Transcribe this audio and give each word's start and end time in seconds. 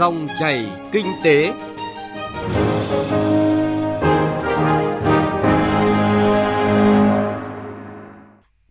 Dòng 0.00 0.28
chảy 0.38 0.70
kinh 0.92 1.06
tế. 1.24 1.52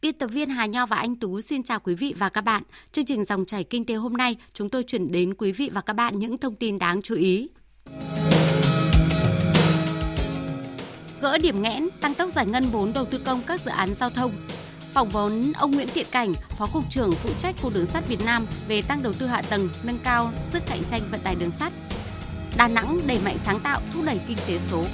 Biên 0.01 0.13
tập 0.19 0.27
viên 0.27 0.49
Hà 0.49 0.65
Nho 0.65 0.85
và 0.85 0.97
anh 0.97 1.15
Tú 1.15 1.41
xin 1.41 1.63
chào 1.63 1.79
quý 1.79 1.95
vị 1.95 2.15
và 2.17 2.29
các 2.29 2.41
bạn. 2.41 2.63
Chương 2.91 3.05
trình 3.05 3.23
Dòng 3.23 3.45
chảy 3.45 3.63
kinh 3.63 3.85
tế 3.85 3.95
hôm 3.95 4.13
nay, 4.13 4.35
chúng 4.53 4.69
tôi 4.69 4.83
chuyển 4.83 5.11
đến 5.11 5.33
quý 5.33 5.51
vị 5.51 5.69
và 5.73 5.81
các 5.81 5.93
bạn 5.93 6.19
những 6.19 6.37
thông 6.37 6.55
tin 6.55 6.79
đáng 6.79 7.01
chú 7.01 7.15
ý. 7.15 7.49
Gỡ 11.21 11.37
điểm 11.37 11.61
nghẽn, 11.61 11.89
tăng 12.01 12.13
tốc 12.13 12.29
giải 12.29 12.45
ngân 12.45 12.69
vốn 12.69 12.93
đầu 12.93 13.05
tư 13.05 13.17
công 13.25 13.41
các 13.47 13.61
dự 13.61 13.71
án 13.71 13.93
giao 13.93 14.09
thông. 14.09 14.31
Phỏng 14.93 15.09
vấn 15.09 15.53
ông 15.53 15.71
Nguyễn 15.71 15.87
Thiện 15.87 16.07
Cảnh, 16.11 16.33
Phó 16.49 16.67
Cục 16.73 16.89
trưởng 16.89 17.11
phụ 17.11 17.29
trách 17.39 17.55
khu 17.61 17.69
Đường 17.69 17.85
sắt 17.85 18.07
Việt 18.07 18.25
Nam 18.25 18.47
về 18.67 18.81
tăng 18.81 19.03
đầu 19.03 19.13
tư 19.13 19.27
hạ 19.27 19.41
tầng, 19.49 19.69
nâng 19.83 19.99
cao 20.03 20.31
sức 20.41 20.63
cạnh 20.67 20.83
tranh 20.89 21.01
vận 21.11 21.21
tải 21.23 21.35
đường 21.35 21.51
sắt. 21.51 21.73
Đà 22.57 22.67
Nẵng 22.67 22.99
đẩy 23.07 23.19
mạnh 23.25 23.37
sáng 23.37 23.59
tạo, 23.59 23.81
thúc 23.93 24.03
đẩy 24.05 24.19
kinh 24.27 24.37
tế 24.47 24.59
số. 24.59 24.85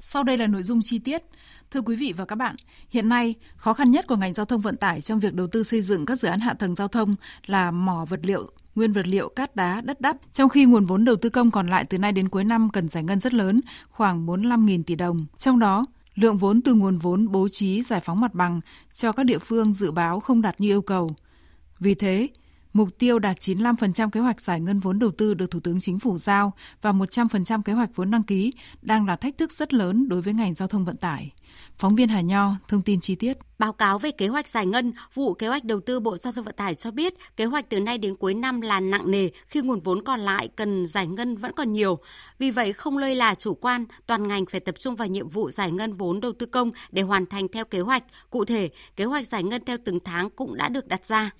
Sau 0.00 0.22
đây 0.22 0.38
là 0.38 0.46
nội 0.46 0.62
dung 0.62 0.80
chi 0.84 0.98
tiết. 0.98 1.22
Thưa 1.70 1.80
quý 1.80 1.96
vị 1.96 2.14
và 2.16 2.24
các 2.24 2.36
bạn, 2.36 2.56
hiện 2.88 3.08
nay 3.08 3.34
khó 3.56 3.72
khăn 3.72 3.90
nhất 3.90 4.06
của 4.08 4.16
ngành 4.16 4.34
giao 4.34 4.46
thông 4.46 4.60
vận 4.60 4.76
tải 4.76 5.00
trong 5.00 5.20
việc 5.20 5.34
đầu 5.34 5.46
tư 5.46 5.62
xây 5.62 5.82
dựng 5.82 6.06
các 6.06 6.20
dự 6.20 6.28
án 6.28 6.40
hạ 6.40 6.54
tầng 6.54 6.74
giao 6.74 6.88
thông 6.88 7.14
là 7.46 7.70
mỏ 7.70 8.04
vật 8.08 8.20
liệu, 8.22 8.50
nguyên 8.74 8.92
vật 8.92 9.06
liệu 9.06 9.28
cát 9.28 9.56
đá, 9.56 9.80
đất 9.80 10.00
đắp, 10.00 10.16
trong 10.32 10.48
khi 10.48 10.64
nguồn 10.64 10.84
vốn 10.84 11.04
đầu 11.04 11.16
tư 11.16 11.28
công 11.28 11.50
còn 11.50 11.68
lại 11.68 11.84
từ 11.84 11.98
nay 11.98 12.12
đến 12.12 12.28
cuối 12.28 12.44
năm 12.44 12.70
cần 12.72 12.88
giải 12.88 13.02
ngân 13.04 13.20
rất 13.20 13.34
lớn, 13.34 13.60
khoảng 13.90 14.26
45.000 14.26 14.82
tỷ 14.82 14.94
đồng. 14.94 15.26
Trong 15.38 15.58
đó, 15.58 15.84
lượng 16.14 16.38
vốn 16.38 16.62
từ 16.62 16.74
nguồn 16.74 16.98
vốn 16.98 17.32
bố 17.32 17.48
trí 17.48 17.82
giải 17.82 18.00
phóng 18.00 18.20
mặt 18.20 18.34
bằng 18.34 18.60
cho 18.94 19.12
các 19.12 19.26
địa 19.26 19.38
phương 19.38 19.72
dự 19.72 19.90
báo 19.90 20.20
không 20.20 20.42
đạt 20.42 20.60
như 20.60 20.68
yêu 20.68 20.82
cầu. 20.82 21.10
Vì 21.78 21.94
thế, 21.94 22.28
Mục 22.72 22.88
tiêu 22.98 23.18
đạt 23.18 23.36
95% 23.36 24.10
kế 24.10 24.20
hoạch 24.20 24.40
giải 24.40 24.60
ngân 24.60 24.80
vốn 24.80 24.98
đầu 24.98 25.10
tư 25.10 25.34
được 25.34 25.50
Thủ 25.50 25.60
tướng 25.60 25.80
Chính 25.80 25.98
phủ 25.98 26.18
giao 26.18 26.52
và 26.82 26.92
100% 26.92 27.62
kế 27.62 27.72
hoạch 27.72 27.90
vốn 27.94 28.10
đăng 28.10 28.22
ký 28.22 28.52
đang 28.82 29.06
là 29.06 29.16
thách 29.16 29.38
thức 29.38 29.52
rất 29.52 29.74
lớn 29.74 30.08
đối 30.08 30.22
với 30.22 30.34
ngành 30.34 30.54
giao 30.54 30.68
thông 30.68 30.84
vận 30.84 30.96
tải. 30.96 31.32
Phóng 31.78 31.94
viên 31.96 32.08
Hà 32.08 32.20
Nho 32.20 32.52
thông 32.68 32.82
tin 32.82 33.00
chi 33.00 33.14
tiết. 33.14 33.38
Báo 33.58 33.72
cáo 33.72 33.98
về 33.98 34.10
kế 34.10 34.28
hoạch 34.28 34.48
giải 34.48 34.66
ngân, 34.66 34.92
vụ 35.14 35.34
kế 35.34 35.48
hoạch 35.48 35.64
đầu 35.64 35.80
tư 35.80 36.00
Bộ 36.00 36.16
Giao 36.16 36.32
thông 36.32 36.44
Vận 36.44 36.54
tải 36.56 36.74
cho 36.74 36.90
biết 36.90 37.14
kế 37.36 37.44
hoạch 37.44 37.70
từ 37.70 37.80
nay 37.80 37.98
đến 37.98 38.16
cuối 38.16 38.34
năm 38.34 38.60
là 38.60 38.80
nặng 38.80 39.10
nề 39.10 39.28
khi 39.46 39.60
nguồn 39.60 39.80
vốn 39.80 40.04
còn 40.04 40.20
lại 40.20 40.48
cần 40.56 40.86
giải 40.86 41.06
ngân 41.06 41.36
vẫn 41.36 41.52
còn 41.52 41.72
nhiều. 41.72 41.98
Vì 42.38 42.50
vậy 42.50 42.72
không 42.72 42.98
lơi 42.98 43.14
là 43.14 43.34
chủ 43.34 43.54
quan, 43.54 43.84
toàn 44.06 44.28
ngành 44.28 44.46
phải 44.46 44.60
tập 44.60 44.74
trung 44.78 44.96
vào 44.96 45.08
nhiệm 45.08 45.28
vụ 45.28 45.50
giải 45.50 45.72
ngân 45.72 45.92
vốn 45.92 46.20
đầu 46.20 46.32
tư 46.32 46.46
công 46.46 46.70
để 46.90 47.02
hoàn 47.02 47.26
thành 47.26 47.48
theo 47.48 47.64
kế 47.64 47.80
hoạch. 47.80 48.04
Cụ 48.30 48.44
thể, 48.44 48.70
kế 48.96 49.04
hoạch 49.04 49.26
giải 49.26 49.42
ngân 49.42 49.64
theo 49.64 49.76
từng 49.84 49.98
tháng 50.04 50.30
cũng 50.30 50.56
đã 50.56 50.68
được 50.68 50.86
đặt 50.86 51.06
ra 51.06 51.30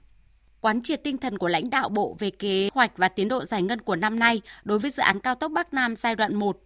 quán 0.61 0.83
triệt 0.83 1.05
tinh 1.05 1.19
thần 1.19 1.39
của 1.39 1.48
lãnh 1.48 1.70
đạo 1.70 1.89
Bộ 1.89 2.16
về 2.19 2.30
kế 2.30 2.70
hoạch 2.75 2.97
và 2.97 3.08
tiến 3.08 3.28
độ 3.28 3.44
giải 3.44 3.62
ngân 3.62 3.80
của 3.80 3.97
năm 3.97 4.19
nay 4.19 4.42
đối 4.64 4.78
với 4.78 4.91
dự 4.91 5.02
án 5.02 5.20
cao 5.20 5.34
tốc 5.34 5.52
Bắc 5.52 5.75
Nam 5.75 5.97
giai 5.97 6.17
đoạn 6.17 6.34
1 6.34 6.56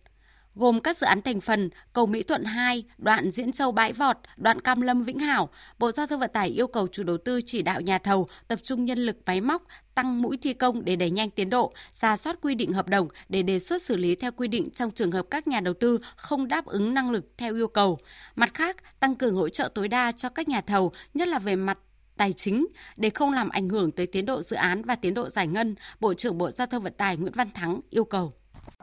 gồm 0.54 0.80
các 0.80 0.96
dự 0.96 1.06
án 1.06 1.22
thành 1.22 1.40
phần 1.40 1.70
cầu 1.92 2.06
Mỹ 2.06 2.22
Thuận 2.22 2.44
2, 2.44 2.84
đoạn 2.98 3.30
Diễn 3.30 3.52
Châu 3.52 3.72
Bãi 3.72 3.92
Vọt, 3.92 4.16
đoạn 4.36 4.60
Cam 4.60 4.80
Lâm 4.80 5.04
Vĩnh 5.04 5.18
Hảo, 5.18 5.48
Bộ 5.78 5.90
Giao 5.90 6.06
thông 6.06 6.20
Vận 6.20 6.30
tải 6.32 6.48
yêu 6.48 6.66
cầu 6.66 6.88
chủ 6.88 7.02
đầu 7.02 7.18
tư 7.18 7.40
chỉ 7.46 7.62
đạo 7.62 7.80
nhà 7.80 7.98
thầu 7.98 8.28
tập 8.48 8.58
trung 8.62 8.84
nhân 8.84 8.98
lực 8.98 9.16
máy 9.26 9.40
móc, 9.40 9.62
tăng 9.94 10.22
mũi 10.22 10.36
thi 10.42 10.54
công 10.54 10.84
để 10.84 10.96
đẩy 10.96 11.10
nhanh 11.10 11.30
tiến 11.30 11.50
độ, 11.50 11.72
ra 12.00 12.16
soát 12.16 12.36
quy 12.42 12.54
định 12.54 12.72
hợp 12.72 12.88
đồng 12.88 13.08
để 13.28 13.42
đề 13.42 13.58
xuất 13.58 13.82
xử 13.82 13.96
lý 13.96 14.14
theo 14.14 14.30
quy 14.32 14.48
định 14.48 14.70
trong 14.70 14.90
trường 14.90 15.12
hợp 15.12 15.26
các 15.30 15.48
nhà 15.48 15.60
đầu 15.60 15.74
tư 15.74 15.98
không 16.16 16.48
đáp 16.48 16.66
ứng 16.66 16.94
năng 16.94 17.10
lực 17.10 17.24
theo 17.36 17.54
yêu 17.54 17.68
cầu. 17.68 17.98
Mặt 18.36 18.54
khác, 18.54 19.00
tăng 19.00 19.14
cường 19.14 19.36
hỗ 19.36 19.48
trợ 19.48 19.68
tối 19.74 19.88
đa 19.88 20.12
cho 20.12 20.28
các 20.28 20.48
nhà 20.48 20.60
thầu, 20.60 20.92
nhất 21.14 21.28
là 21.28 21.38
về 21.38 21.56
mặt 21.56 21.78
tài 22.16 22.32
chính 22.32 22.66
để 22.96 23.10
không 23.10 23.32
làm 23.32 23.48
ảnh 23.48 23.68
hưởng 23.68 23.90
tới 23.90 24.06
tiến 24.06 24.26
độ 24.26 24.42
dự 24.42 24.56
án 24.56 24.82
và 24.82 24.96
tiến 24.96 25.14
độ 25.14 25.28
giải 25.28 25.46
ngân, 25.46 25.74
Bộ 26.00 26.14
trưởng 26.14 26.38
Bộ 26.38 26.50
Giao 26.50 26.66
thông 26.66 26.82
Vận 26.82 26.92
tải 26.92 27.16
Nguyễn 27.16 27.32
Văn 27.36 27.48
Thắng 27.54 27.80
yêu 27.90 28.04
cầu. 28.04 28.32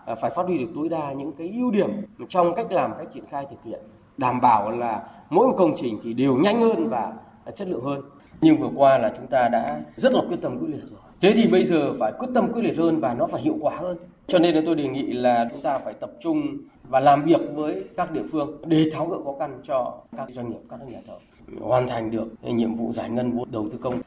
Ờ, 0.06 0.16
phải 0.16 0.32
phát 0.36 0.44
huy 0.46 0.58
được 0.58 0.72
tối 0.76 0.90
đa 0.90 1.14
những 1.14 1.32
cái 1.38 1.50
ưu 1.50 1.72
điểm 1.72 1.90
trong 2.30 2.56
cách 2.56 2.72
làm, 2.72 2.92
cách 2.98 3.08
triển 3.14 3.24
khai 3.32 3.46
thực 3.50 3.64
hiện, 3.66 3.80
đảm 4.18 4.42
bảo 4.42 4.72
là 4.72 5.08
mỗi 5.30 5.48
một 5.48 5.56
công 5.58 5.74
trình 5.78 6.00
thì 6.04 6.14
đều 6.14 6.36
nhanh 6.36 6.60
hơn 6.60 6.90
và 6.90 7.14
chất 7.56 7.68
lượng 7.68 7.84
hơn. 7.84 8.02
Nhưng 8.42 8.58
vừa 8.58 8.70
qua 8.76 8.98
là 8.98 9.14
chúng 9.18 9.28
ta 9.28 9.50
đã 9.52 9.82
rất 9.96 10.14
là 10.14 10.22
quyết 10.28 10.38
tâm 10.42 10.60
quyết 10.60 10.68
liệt 10.70 10.84
rồi. 10.90 11.00
Thế 11.22 11.34
thì 11.36 11.48
bây 11.48 11.64
giờ 11.64 11.94
phải 12.00 12.12
quyết 12.20 12.28
tâm 12.36 12.54
quyết 12.54 12.62
liệt 12.62 12.78
hơn 12.78 13.00
và 13.00 13.14
nó 13.14 13.28
phải 13.28 13.42
hiệu 13.42 13.58
quả 13.62 13.76
hơn. 13.76 13.98
Cho 14.28 14.40
nên 14.40 14.56
là 14.56 14.62
tôi 14.66 14.76
đề 14.76 14.88
nghị 14.88 15.14
là 15.14 15.48
chúng 15.52 15.62
ta 15.62 15.78
phải 15.78 15.94
tập 15.94 16.12
trung 16.22 16.58
và 16.90 17.00
làm 17.00 17.24
việc 17.24 17.40
với 17.54 17.84
các 17.98 18.12
địa 18.12 18.24
phương 18.32 18.62
để 18.66 18.90
tháo 18.94 19.08
gỡ 19.08 19.18
khó 19.24 19.36
khăn 19.40 19.62
cho 19.64 19.98
các 20.18 20.30
doanh 20.30 20.50
nghiệp, 20.50 20.60
các 20.70 20.80
nhà 20.88 21.00
thầu 21.08 21.20
hoàn 21.60 21.88
thành 21.88 22.12
được 22.12 22.28
nhiệm 22.42 22.76
vụ 22.76 22.94
giải 22.94 23.10
ngân 23.10 23.32
vốn 23.32 23.52
đầu 23.52 23.70
tư 23.72 23.78
công. 23.82 24.02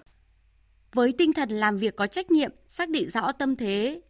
Với 0.92 1.12
tinh 1.18 1.32
thần 1.32 1.50
làm 1.50 1.76
việc 1.76 1.96
có 1.96 2.06
trách 2.06 2.30
nhiệm, 2.30 2.50
xác 2.68 2.88
định 2.88 3.08
rõ 3.08 3.32
tâm 3.32 3.56
thế 3.56 4.00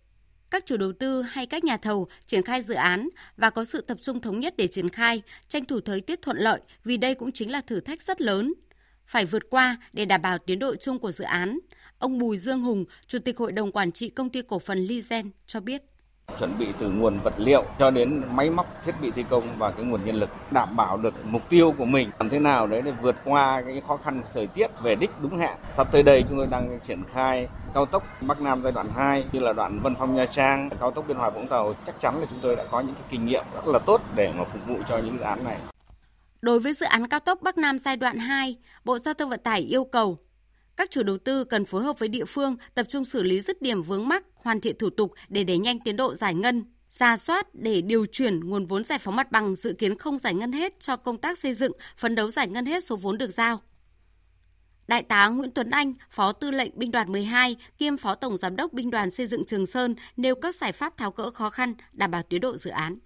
các 0.54 0.66
chủ 0.66 0.76
đầu 0.76 0.92
tư 0.92 1.22
hay 1.22 1.46
các 1.46 1.64
nhà 1.64 1.76
thầu 1.76 2.08
triển 2.26 2.42
khai 2.42 2.62
dự 2.62 2.74
án 2.74 3.08
và 3.36 3.50
có 3.50 3.64
sự 3.64 3.80
tập 3.80 3.98
trung 4.00 4.20
thống 4.20 4.40
nhất 4.40 4.54
để 4.56 4.66
triển 4.66 4.88
khai, 4.88 5.22
tranh 5.48 5.64
thủ 5.64 5.80
thời 5.80 6.00
tiết 6.00 6.22
thuận 6.22 6.36
lợi 6.36 6.60
vì 6.84 6.96
đây 6.96 7.14
cũng 7.14 7.32
chính 7.32 7.50
là 7.50 7.60
thử 7.60 7.80
thách 7.80 8.02
rất 8.02 8.20
lớn. 8.20 8.54
Phải 9.06 9.26
vượt 9.26 9.42
qua 9.50 9.76
để 9.92 10.04
đảm 10.04 10.22
bảo 10.22 10.38
tiến 10.38 10.58
độ 10.58 10.76
chung 10.76 10.98
của 10.98 11.10
dự 11.10 11.24
án. 11.24 11.58
Ông 11.98 12.18
Bùi 12.18 12.36
Dương 12.36 12.62
Hùng, 12.62 12.84
Chủ 13.06 13.18
tịch 13.18 13.38
Hội 13.38 13.52
đồng 13.52 13.72
Quản 13.72 13.90
trị 13.90 14.08
Công 14.08 14.30
ty 14.30 14.42
Cổ 14.42 14.58
phần 14.58 14.84
Lizen 14.84 15.30
cho 15.46 15.60
biết 15.60 15.82
chuẩn 16.38 16.58
bị 16.58 16.66
từ 16.78 16.90
nguồn 16.90 17.18
vật 17.18 17.34
liệu 17.36 17.64
cho 17.78 17.90
đến 17.90 18.22
máy 18.30 18.50
móc 18.50 18.66
thiết 18.84 18.92
bị 19.00 19.10
thi 19.10 19.24
công 19.30 19.42
và 19.58 19.70
cái 19.70 19.84
nguồn 19.84 20.04
nhân 20.04 20.14
lực 20.14 20.30
đảm 20.50 20.76
bảo 20.76 20.96
được 20.96 21.14
mục 21.24 21.48
tiêu 21.48 21.74
của 21.78 21.84
mình. 21.84 22.10
Làm 22.18 22.30
thế 22.30 22.38
nào 22.38 22.66
đấy 22.66 22.82
để 22.82 22.92
vượt 23.02 23.16
qua 23.24 23.62
cái 23.66 23.82
khó 23.88 23.96
khăn 23.96 24.22
thời 24.34 24.46
tiết 24.46 24.66
về 24.82 24.94
đích 24.94 25.10
đúng 25.22 25.38
hẹn 25.38 25.54
sắp 25.72 25.92
tới 25.92 26.02
đây 26.02 26.24
chúng 26.28 26.38
tôi 26.38 26.46
đang 26.46 26.78
triển 26.84 27.02
khai 27.12 27.48
cao 27.74 27.86
tốc 27.86 28.06
Bắc 28.20 28.40
Nam 28.40 28.62
giai 28.62 28.72
đoạn 28.72 28.86
2 28.94 29.24
như 29.32 29.40
là 29.40 29.52
đoạn 29.52 29.80
Vân 29.82 29.94
Phong 29.94 30.16
Nha 30.16 30.26
Trang 30.26 30.70
cao 30.80 30.90
tốc 30.90 31.04
Biên 31.08 31.16
Hòa 31.16 31.30
Vũng 31.30 31.48
Tàu. 31.48 31.74
Chắc 31.86 32.00
chắn 32.00 32.20
là 32.20 32.26
chúng 32.30 32.38
tôi 32.42 32.56
đã 32.56 32.64
có 32.70 32.80
những 32.80 32.94
cái 32.94 33.04
kinh 33.10 33.26
nghiệm 33.26 33.44
rất 33.54 33.66
là 33.66 33.78
tốt 33.78 34.00
để 34.16 34.32
mà 34.36 34.44
phục 34.44 34.66
vụ 34.66 34.76
cho 34.88 34.98
những 34.98 35.16
dự 35.18 35.22
án 35.22 35.38
này. 35.44 35.56
Đối 36.42 36.60
với 36.60 36.72
dự 36.72 36.86
án 36.86 37.08
cao 37.08 37.20
tốc 37.20 37.42
Bắc 37.42 37.58
Nam 37.58 37.78
giai 37.78 37.96
đoạn 37.96 38.18
2, 38.18 38.56
Bộ 38.84 38.98
Giao 38.98 39.14
thông 39.14 39.30
Vận 39.30 39.40
tải 39.42 39.60
yêu 39.60 39.84
cầu 39.84 40.18
các 40.76 40.90
chủ 40.90 41.02
đầu 41.02 41.18
tư 41.18 41.44
cần 41.44 41.64
phối 41.64 41.82
hợp 41.82 41.98
với 41.98 42.08
địa 42.08 42.24
phương 42.24 42.56
tập 42.74 42.86
trung 42.88 43.04
xử 43.04 43.22
lý 43.22 43.40
dứt 43.40 43.62
điểm 43.62 43.82
vướng 43.82 44.08
mắc, 44.08 44.24
hoàn 44.34 44.60
thiện 44.60 44.78
thủ 44.78 44.90
tục 44.90 45.12
để 45.28 45.44
đẩy 45.44 45.58
nhanh 45.58 45.80
tiến 45.80 45.96
độ 45.96 46.14
giải 46.14 46.34
ngân, 46.34 46.64
ra 46.90 47.16
soát 47.16 47.54
để 47.54 47.80
điều 47.80 48.06
chuyển 48.06 48.40
nguồn 48.40 48.66
vốn 48.66 48.84
giải 48.84 48.98
phóng 48.98 49.16
mặt 49.16 49.32
bằng 49.32 49.54
dự 49.54 49.72
kiến 49.72 49.98
không 49.98 50.18
giải 50.18 50.34
ngân 50.34 50.52
hết 50.52 50.80
cho 50.80 50.96
công 50.96 51.18
tác 51.18 51.38
xây 51.38 51.54
dựng, 51.54 51.72
phấn 51.96 52.14
đấu 52.14 52.30
giải 52.30 52.48
ngân 52.48 52.66
hết 52.66 52.84
số 52.84 52.96
vốn 52.96 53.18
được 53.18 53.30
giao. 53.30 53.60
Đại 54.88 55.02
tá 55.02 55.28
Nguyễn 55.28 55.50
Tuấn 55.50 55.70
Anh, 55.70 55.94
Phó 56.10 56.32
Tư 56.32 56.50
lệnh 56.50 56.78
Binh 56.78 56.90
đoàn 56.90 57.12
12, 57.12 57.56
kiêm 57.78 57.96
Phó 57.96 58.14
Tổng 58.14 58.36
Giám 58.36 58.56
đốc 58.56 58.72
Binh 58.72 58.90
đoàn 58.90 59.10
Xây 59.10 59.26
dựng 59.26 59.44
Trường 59.44 59.66
Sơn 59.66 59.94
nêu 60.16 60.34
các 60.34 60.54
giải 60.54 60.72
pháp 60.72 60.96
tháo 60.96 61.10
gỡ 61.10 61.30
khó 61.30 61.50
khăn, 61.50 61.74
đảm 61.92 62.10
bảo 62.10 62.22
tiến 62.22 62.40
độ 62.40 62.56
dự 62.56 62.70
án. 62.70 62.98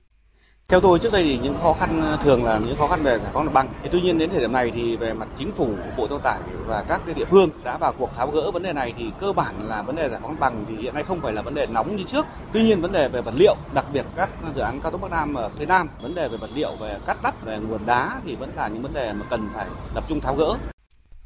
Theo 0.72 0.80
tôi 0.80 0.98
trước 0.98 1.12
đây 1.12 1.22
thì 1.22 1.38
những 1.42 1.56
khó 1.62 1.72
khăn 1.80 2.00
ờ, 2.02 2.16
thường 2.22 2.44
là 2.44 2.60
những 2.66 2.76
khó 2.76 2.86
khăn 2.86 3.02
về 3.02 3.18
giải 3.18 3.30
phóng 3.32 3.44
mặt 3.44 3.52
bằng. 3.52 3.68
Tuy 3.92 4.00
nhiên 4.00 4.18
đến 4.18 4.30
thời 4.30 4.40
điểm 4.40 4.52
này 4.52 4.72
thì 4.74 4.96
về 4.96 5.12
mặt 5.12 5.28
chính 5.36 5.52
phủ, 5.52 5.66
Bộ 5.96 6.08
Giao 6.08 6.08
thông 6.08 6.20
tải 6.22 6.38
và 6.66 6.84
các 6.88 7.00
cái 7.06 7.14
địa 7.14 7.24
phương 7.24 7.50
đã 7.64 7.78
vào 7.78 7.92
cuộc 7.98 8.10
tháo 8.16 8.30
gỡ 8.30 8.50
vấn 8.50 8.62
đề 8.62 8.72
này 8.72 8.94
thì 8.98 9.04
cơ 9.18 9.32
bản 9.32 9.68
là 9.68 9.82
vấn 9.82 9.96
đề 9.96 10.08
giải 10.08 10.20
phóng 10.22 10.30
mặt 10.30 10.36
bằng 10.40 10.64
thì 10.68 10.76
hiện 10.82 10.94
nay 10.94 11.02
không 11.02 11.20
phải 11.20 11.32
là 11.32 11.42
vấn 11.42 11.54
đề 11.54 11.66
nóng 11.66 11.96
như 11.96 12.04
trước. 12.04 12.26
Tuy 12.52 12.62
nhiên 12.62 12.80
vấn 12.80 12.92
đề 12.92 13.08
về 13.08 13.20
vật 13.20 13.34
liệu, 13.36 13.56
đặc 13.74 13.84
biệt 13.92 14.06
các 14.16 14.28
dự 14.54 14.60
án 14.60 14.80
cao 14.80 14.90
tốc 14.92 15.00
Bắc 15.00 15.10
Nam 15.10 15.34
ở 15.34 15.50
phía 15.58 15.66
Nam, 15.66 15.88
vấn 16.02 16.14
đề 16.14 16.28
về 16.28 16.36
vật 16.36 16.50
liệu 16.54 16.76
về 16.80 16.98
cắt 17.06 17.16
đắp, 17.22 17.44
về 17.44 17.58
nguồn 17.58 17.86
đá 17.86 18.20
thì 18.26 18.36
vẫn 18.36 18.50
là 18.56 18.68
những 18.68 18.82
vấn 18.82 18.92
đề 18.94 19.12
mà 19.12 19.24
cần 19.30 19.48
phải 19.54 19.66
tập 19.94 20.04
trung 20.08 20.20
tháo 20.20 20.34
gỡ. 20.36 20.56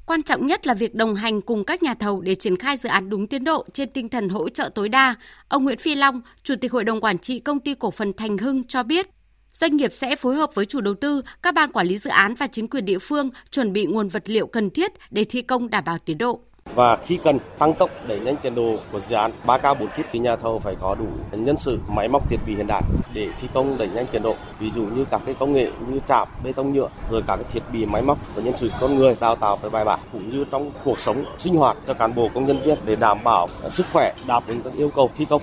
Quan 0.07 0.23
trọng 0.23 0.47
nhất 0.47 0.67
là 0.67 0.75
việc 0.75 0.95
đồng 0.95 1.15
hành 1.15 1.41
cùng 1.41 1.65
các 1.65 1.83
nhà 1.83 1.95
thầu 1.95 2.21
để 2.21 2.35
triển 2.35 2.57
khai 2.57 2.77
dự 2.77 2.89
án 2.89 3.11
đúng 3.11 3.27
tiến 3.27 3.45
độ 3.45 3.65
trên 3.73 3.91
tinh 3.91 4.09
thần 4.09 4.29
hỗ 4.29 4.49
trợ 4.49 4.71
tối 4.75 4.89
đa. 4.89 5.15
Ông 5.49 5.65
Nguyễn 5.65 5.79
Phi 5.79 5.95
Long, 5.95 6.21
Chủ 6.43 6.55
tịch 6.61 6.73
Hội 6.73 6.85
đồng 6.85 7.01
Quản 7.01 7.19
trị 7.19 7.39
Công 7.39 7.61
ty 7.61 7.75
Cổ 7.75 7.91
phần 7.91 8.13
Thành 8.13 8.39
Hưng 8.39 8.65
cho 8.65 8.83
biết, 8.83 9.09
Doanh 9.55 9.77
nghiệp 9.77 9.93
sẽ 9.93 10.17
phối 10.17 10.35
hợp 10.35 10.55
với 10.55 10.67
chủ 10.67 10.81
đầu 10.81 10.95
tư, 10.95 11.23
các 11.43 11.55
ban 11.55 11.73
quản 11.73 11.87
lý 11.87 11.99
dự 11.99 12.11
án 12.11 12.35
và 12.35 12.47
chính 12.47 12.69
quyền 12.69 12.85
địa 12.85 12.99
phương 12.99 13.31
chuẩn 13.51 13.73
bị 13.73 13.87
nguồn 13.87 14.09
vật 14.09 14.23
liệu 14.27 14.47
cần 14.47 14.71
thiết 14.71 14.93
để 15.11 15.25
thi 15.25 15.43
công 15.43 15.71
đảm 15.71 15.85
bảo 15.87 15.99
tiến 15.99 16.19
độ. 16.19 16.41
Và 16.75 16.97
khi 16.97 17.19
cần 17.25 17.39
tăng 17.59 17.75
tốc 17.75 17.91
đẩy 18.09 18.21
nhanh 18.21 18.37
tiến 18.43 18.55
độ 18.55 18.77
của 18.93 19.01
dự 19.01 19.17
án 19.17 19.31
3K 19.47 19.75
4 19.75 19.89
kíp 19.97 20.07
thì 20.13 20.19
nhà 20.19 20.37
thầu 20.37 20.59
phải 20.59 20.75
có 20.81 20.95
đủ 20.95 21.07
nhân 21.33 21.57
sự, 21.59 21.79
máy 21.89 22.09
móc 22.09 22.31
thiết 22.31 22.37
bị 22.47 22.55
hiện 22.55 22.67
đại 22.67 22.83
để 23.15 23.29
thi 23.41 23.49
công 23.55 23.79
đẩy 23.79 23.89
nhanh 23.89 24.07
tiến 24.13 24.23
độ. 24.23 24.35
Ví 24.61 24.71
dụ 24.71 24.83
như 24.83 25.05
các 25.11 25.21
cái 25.27 25.35
công 25.39 25.53
nghệ 25.53 25.71
như 25.89 26.01
trạm, 26.09 26.29
bê 26.45 26.53
tông 26.53 26.73
nhựa, 26.73 26.89
rồi 27.11 27.23
các 27.27 27.37
cái 27.37 27.45
thiết 27.53 27.63
bị 27.73 27.87
máy 27.87 28.03
móc 28.03 28.19
và 28.35 28.43
nhân 28.43 28.55
sự 28.61 28.71
con 28.81 28.97
người 28.97 29.17
đào 29.21 29.37
tạo 29.37 29.57
phải 29.57 29.71
bài 29.71 29.85
bản 29.85 30.01
cũng 30.13 30.31
như 30.31 30.45
trong 30.51 30.71
cuộc 30.85 31.01
sống 31.01 31.25
sinh 31.39 31.55
hoạt 31.55 31.77
cho 31.87 31.95
cán 31.95 32.15
bộ 32.15 32.29
công 32.35 32.47
nhân 32.47 32.61
viên 32.65 32.79
để 32.85 32.97
đảm 32.97 33.25
bảo 33.25 33.49
sức 33.71 33.87
khỏe 33.93 34.13
đáp 34.29 34.41
ứng 34.47 34.63
các 34.63 34.73
yêu 34.77 34.91
cầu 34.95 35.11
thi 35.17 35.25
công. 35.25 35.43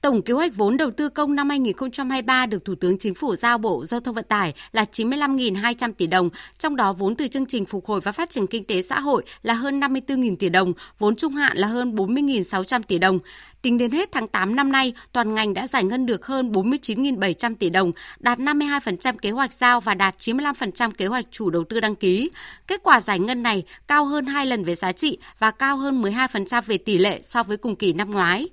Tổng 0.00 0.22
kế 0.22 0.34
hoạch 0.34 0.56
vốn 0.56 0.76
đầu 0.76 0.90
tư 0.90 1.08
công 1.08 1.34
năm 1.34 1.48
2023 1.48 2.46
được 2.46 2.64
Thủ 2.64 2.74
tướng 2.74 2.98
Chính 2.98 3.14
phủ 3.14 3.36
giao 3.36 3.58
Bộ 3.58 3.84
Giao 3.84 4.00
thông 4.00 4.14
Vận 4.14 4.24
tải 4.28 4.54
là 4.72 4.84
95.200 4.92 5.92
tỷ 5.92 6.06
đồng, 6.06 6.30
trong 6.58 6.76
đó 6.76 6.92
vốn 6.92 7.16
từ 7.16 7.28
chương 7.28 7.46
trình 7.46 7.64
phục 7.64 7.86
hồi 7.86 8.00
và 8.00 8.12
phát 8.12 8.30
triển 8.30 8.46
kinh 8.46 8.64
tế 8.64 8.82
xã 8.82 9.00
hội 9.00 9.24
là 9.42 9.54
hơn 9.54 9.80
54.000 9.80 10.36
tỷ 10.36 10.48
đồng, 10.48 10.72
vốn 10.98 11.16
trung 11.16 11.34
hạn 11.34 11.56
là 11.56 11.68
hơn 11.68 11.94
40.600 11.94 12.82
tỷ 12.82 12.98
đồng. 12.98 13.18
Tính 13.62 13.78
đến 13.78 13.90
hết 13.90 14.12
tháng 14.12 14.28
8 14.28 14.56
năm 14.56 14.72
nay, 14.72 14.92
toàn 15.12 15.34
ngành 15.34 15.54
đã 15.54 15.66
giải 15.66 15.84
ngân 15.84 16.06
được 16.06 16.26
hơn 16.26 16.52
49.700 16.52 17.54
tỷ 17.54 17.70
đồng, 17.70 17.92
đạt 18.18 18.38
52% 18.38 19.16
kế 19.22 19.30
hoạch 19.30 19.52
giao 19.52 19.80
và 19.80 19.94
đạt 19.94 20.14
95% 20.18 20.90
kế 20.90 21.06
hoạch 21.06 21.24
chủ 21.30 21.50
đầu 21.50 21.64
tư 21.64 21.80
đăng 21.80 21.96
ký. 21.96 22.30
Kết 22.66 22.80
quả 22.82 23.00
giải 23.00 23.18
ngân 23.18 23.42
này 23.42 23.64
cao 23.88 24.04
hơn 24.04 24.26
2 24.26 24.46
lần 24.46 24.64
về 24.64 24.74
giá 24.74 24.92
trị 24.92 25.18
và 25.38 25.50
cao 25.50 25.76
hơn 25.76 26.02
12% 26.02 26.62
về 26.66 26.78
tỷ 26.78 26.98
lệ 26.98 27.20
so 27.22 27.42
với 27.42 27.56
cùng 27.56 27.76
kỳ 27.76 27.92
năm 27.92 28.10
ngoái. 28.10 28.48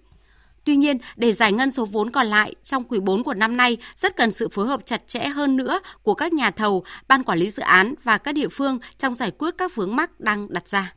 Tuy 0.66 0.76
nhiên, 0.76 0.98
để 1.16 1.34
giải 1.34 1.52
ngân 1.52 1.72
số 1.72 1.86
vốn 1.86 2.10
còn 2.10 2.28
lại 2.28 2.56
trong 2.64 2.84
quý 2.84 3.00
4 3.00 3.24
của 3.24 3.34
năm 3.34 3.58
nay 3.58 3.78
rất 3.96 4.16
cần 4.16 4.32
sự 4.32 4.50
phối 4.50 4.68
hợp 4.68 4.86
chặt 4.86 5.08
chẽ 5.08 5.28
hơn 5.28 5.58
nữa 5.58 5.80
của 6.04 6.14
các 6.14 6.34
nhà 6.34 6.52
thầu, 6.52 6.84
ban 7.08 7.24
quản 7.24 7.40
lý 7.40 7.50
dự 7.50 7.64
án 7.64 7.94
và 8.04 8.18
các 8.18 8.32
địa 8.32 8.48
phương 8.48 8.80
trong 8.98 9.14
giải 9.14 9.32
quyết 9.32 9.54
các 9.58 9.76
vướng 9.76 9.96
mắc 9.96 10.20
đang 10.20 10.54
đặt 10.54 10.68
ra. 10.68 10.94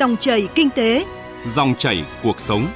Dòng 0.00 0.16
chảy 0.16 0.48
kinh 0.54 0.70
tế, 0.70 1.04
dòng 1.46 1.74
chảy 1.78 2.04
cuộc 2.22 2.40
sống. 2.40 2.66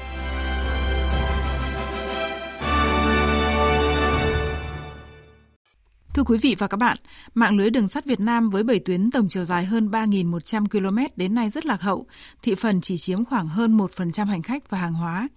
Thưa 6.19 6.25
quý 6.25 6.39
vị 6.39 6.57
và 6.59 6.67
các 6.67 6.77
bạn, 6.77 6.97
mạng 7.35 7.57
lưới 7.57 7.71
đường 7.71 7.89
sắt 7.89 8.05
Việt 8.05 8.21
Nam 8.21 8.51
với 8.51 8.63
7 8.63 8.79
tuyến 8.79 9.11
tổng 9.11 9.29
chiều 9.29 9.45
dài 9.45 9.65
hơn 9.65 9.89
3.100 9.89 10.67
km 10.67 10.99
đến 11.17 11.35
nay 11.35 11.51
rất 11.51 11.67
lạc 11.67 11.81
hậu, 11.81 12.07
thị 12.43 12.55
phần 12.55 12.81
chỉ 12.81 12.97
chiếm 12.97 13.25
khoảng 13.25 13.49
hơn 13.49 13.77
1% 13.77 14.27
hành 14.27 14.43
khách 14.43 14.71
và 14.71 14.79
hàng 14.79 14.93
hóa. 14.93 15.29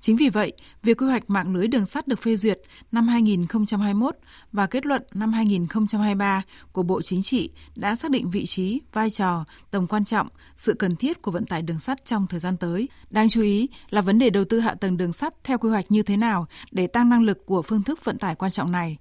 Chính 0.00 0.16
vì 0.16 0.28
vậy, 0.28 0.52
việc 0.82 0.98
quy 1.00 1.06
hoạch 1.06 1.30
mạng 1.30 1.54
lưới 1.54 1.66
đường 1.66 1.86
sắt 1.86 2.08
được 2.08 2.22
phê 2.22 2.36
duyệt 2.36 2.60
năm 2.92 3.08
2021 3.08 4.16
và 4.52 4.66
kết 4.66 4.86
luận 4.86 5.02
năm 5.14 5.32
2023 5.32 6.42
của 6.72 6.82
Bộ 6.82 7.02
Chính 7.02 7.22
trị 7.22 7.50
đã 7.76 7.94
xác 7.94 8.10
định 8.10 8.30
vị 8.30 8.46
trí, 8.46 8.80
vai 8.92 9.10
trò, 9.10 9.44
tầm 9.70 9.86
quan 9.86 10.04
trọng, 10.04 10.26
sự 10.56 10.74
cần 10.74 10.96
thiết 10.96 11.22
của 11.22 11.30
vận 11.30 11.46
tải 11.46 11.62
đường 11.62 11.78
sắt 11.78 12.04
trong 12.04 12.26
thời 12.26 12.40
gian 12.40 12.56
tới. 12.56 12.88
Đáng 13.10 13.28
chú 13.28 13.42
ý 13.42 13.68
là 13.90 14.00
vấn 14.00 14.18
đề 14.18 14.30
đầu 14.30 14.44
tư 14.44 14.60
hạ 14.60 14.74
tầng 14.74 14.96
đường 14.96 15.12
sắt 15.12 15.34
theo 15.44 15.58
quy 15.58 15.70
hoạch 15.70 15.90
như 15.90 16.02
thế 16.02 16.16
nào 16.16 16.46
để 16.70 16.86
tăng 16.86 17.08
năng 17.08 17.22
lực 17.22 17.46
của 17.46 17.62
phương 17.62 17.82
thức 17.82 18.04
vận 18.04 18.18
tải 18.18 18.34
quan 18.34 18.50
trọng 18.50 18.72
này. 18.72 18.98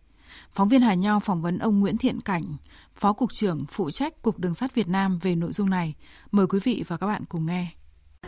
Phóng 0.55 0.69
viên 0.69 0.81
Hà 0.81 0.93
Nho 0.93 1.19
phỏng 1.19 1.41
vấn 1.41 1.59
ông 1.59 1.79
Nguyễn 1.79 1.97
Thiện 1.97 2.21
Cảnh, 2.21 2.43
Phó 2.95 3.13
Cục 3.13 3.29
trưởng 3.33 3.65
phụ 3.71 3.91
trách 3.91 4.21
Cục 4.21 4.39
Đường 4.39 4.55
sắt 4.55 4.75
Việt 4.75 4.87
Nam 4.87 5.19
về 5.21 5.35
nội 5.35 5.51
dung 5.51 5.69
này. 5.69 5.93
Mời 6.31 6.47
quý 6.47 6.59
vị 6.63 6.83
và 6.87 6.97
các 6.97 7.07
bạn 7.07 7.21
cùng 7.29 7.45
nghe. 7.45 7.67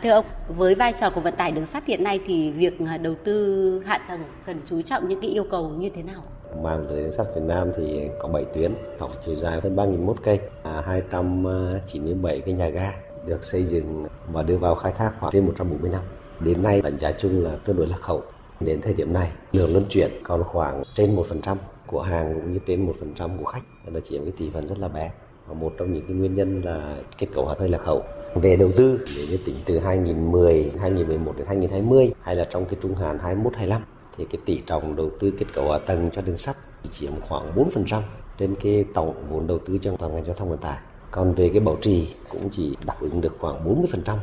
Thưa 0.02 0.10
ông, 0.10 0.26
với 0.56 0.74
vai 0.74 0.92
trò 1.00 1.10
của 1.10 1.20
vận 1.20 1.36
tải 1.36 1.52
đường 1.52 1.66
sắt 1.66 1.86
hiện 1.86 2.04
nay 2.04 2.20
thì 2.26 2.52
việc 2.52 2.78
đầu 3.02 3.14
tư 3.24 3.82
hạ 3.86 3.98
tầng 4.08 4.22
cần 4.46 4.60
chú 4.64 4.82
trọng 4.82 5.08
những 5.08 5.20
cái 5.20 5.30
yêu 5.30 5.44
cầu 5.50 5.70
như 5.70 5.88
thế 5.88 6.02
nào? 6.02 6.22
Mạng 6.62 6.88
lưới 6.88 7.02
đường 7.02 7.12
sắt 7.12 7.26
Việt 7.34 7.42
Nam 7.44 7.68
thì 7.76 8.00
có 8.20 8.28
7 8.28 8.44
tuyến, 8.54 8.72
tổng 8.98 9.12
chiều 9.26 9.34
dài 9.36 9.60
hơn 9.60 9.76
3.001 9.76 10.14
cây, 10.14 10.40
297 10.84 12.40
cái 12.40 12.54
nhà 12.54 12.68
ga 12.68 12.92
được 13.26 13.44
xây 13.44 13.64
dựng 13.64 14.06
và 14.32 14.42
đưa 14.42 14.58
vào 14.58 14.74
khai 14.74 14.92
thác 14.92 15.12
khoảng 15.20 15.32
trên 15.32 15.46
140 15.46 15.90
năm. 15.90 16.02
Đến 16.40 16.62
nay 16.62 16.82
đánh 16.82 16.98
giá 16.98 17.12
chung 17.12 17.44
là 17.44 17.56
tương 17.64 17.76
đối 17.76 17.86
lạc 17.86 18.02
hậu. 18.02 18.22
Đến 18.60 18.80
thời 18.82 18.94
điểm 18.94 19.12
này, 19.12 19.30
lượng 19.52 19.72
luân 19.72 19.84
chuyển 19.88 20.10
còn 20.22 20.44
khoảng 20.44 20.82
trên 20.94 21.16
1% 21.16 21.56
của 21.86 22.00
hàng 22.00 22.34
cũng 22.34 22.52
như 22.52 22.58
trên 22.66 22.92
1% 23.16 23.38
của 23.38 23.44
khách 23.44 23.64
là 23.86 24.00
chiếm 24.00 24.22
cái 24.22 24.32
tỷ 24.36 24.50
phần 24.50 24.66
rất 24.66 24.78
là 24.78 24.88
bé. 24.88 25.10
Và 25.46 25.54
một 25.54 25.72
trong 25.78 25.92
những 25.92 26.06
cái 26.06 26.16
nguyên 26.16 26.34
nhân 26.34 26.62
là 26.62 26.96
kết 27.18 27.26
cấu 27.32 27.48
hạ 27.48 27.54
thuê 27.58 27.68
lạc 27.68 27.82
hậu 27.84 28.02
về 28.34 28.56
đầu 28.56 28.70
tư 28.76 29.00
nếu 29.16 29.26
như 29.30 29.36
tính 29.44 29.56
từ 29.64 29.78
2010, 29.78 30.72
2011 30.80 31.36
đến 31.36 31.46
2020 31.46 32.12
hay 32.20 32.36
là 32.36 32.44
trong 32.50 32.64
cái 32.64 32.78
trung 32.82 32.94
hạn 32.94 33.18
21 33.18 33.54
25 33.56 33.82
thì 34.16 34.26
cái 34.30 34.40
tỷ 34.44 34.62
trọng 34.66 34.96
đầu 34.96 35.10
tư 35.20 35.30
kết 35.38 35.46
cấu 35.54 35.72
hạ 35.72 35.78
tầng 35.78 36.10
cho 36.12 36.22
đường 36.22 36.36
sắt 36.36 36.56
chỉ 36.82 36.88
chiếm 36.90 37.20
khoảng 37.20 37.54
4% 37.54 38.02
trên 38.38 38.54
cái 38.54 38.84
tổng 38.94 39.14
vốn 39.30 39.46
đầu 39.46 39.58
tư 39.58 39.78
cho 39.82 39.96
toàn 39.96 40.14
ngành 40.14 40.24
giao 40.24 40.34
thông 40.34 40.50
vận 40.50 40.58
tải. 40.58 40.78
Còn 41.10 41.34
về 41.34 41.48
cái 41.48 41.60
bảo 41.60 41.76
trì 41.80 42.14
cũng 42.28 42.48
chỉ 42.52 42.76
đáp 42.86 42.94
ứng 43.00 43.20
được 43.20 43.36
khoảng 43.40 43.84
40% 43.84 44.16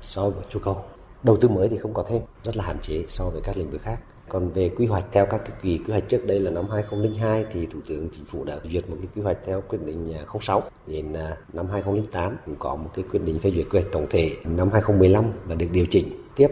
so 0.00 0.30
với 0.30 0.44
chu 0.50 0.60
cầu. 0.64 0.76
Đầu 1.22 1.36
tư 1.36 1.48
mới 1.48 1.68
thì 1.68 1.76
không 1.76 1.94
có 1.94 2.04
thêm, 2.08 2.22
rất 2.44 2.56
là 2.56 2.64
hạn 2.64 2.76
chế 2.82 3.04
so 3.08 3.24
với 3.24 3.40
các 3.44 3.56
lĩnh 3.56 3.70
vực 3.70 3.82
khác. 3.82 3.98
Còn 4.28 4.50
về 4.50 4.68
quy 4.68 4.86
hoạch 4.86 5.04
theo 5.12 5.26
các 5.26 5.42
kỳ 5.62 5.78
quy 5.78 5.92
hoạch 5.92 6.08
trước 6.08 6.26
đây 6.26 6.40
là 6.40 6.50
năm 6.50 6.68
2002 6.70 7.44
thì 7.52 7.66
Thủ 7.66 7.78
tướng 7.88 8.08
Chính 8.12 8.24
phủ 8.24 8.44
đã 8.44 8.56
duyệt 8.64 8.90
một 8.90 8.96
cái 9.02 9.08
quy 9.14 9.22
hoạch 9.22 9.38
theo 9.46 9.62
quyết 9.68 9.78
định 9.84 10.14
à, 10.14 10.38
06. 10.40 10.62
Đến 10.86 11.12
à, 11.12 11.36
năm 11.52 11.66
2008 11.72 12.36
cũng 12.46 12.56
có 12.58 12.76
một 12.76 12.90
cái 12.94 13.04
quyết 13.10 13.22
định 13.22 13.38
phê 13.38 13.50
duyệt 13.50 13.66
quy 13.70 13.78
hoạch 13.80 13.92
tổng 13.92 14.06
thể. 14.10 14.32
Năm 14.44 14.70
2015 14.72 15.24
và 15.44 15.54
được 15.54 15.66
điều 15.72 15.86
chỉnh 15.90 16.08
tiếp 16.36 16.48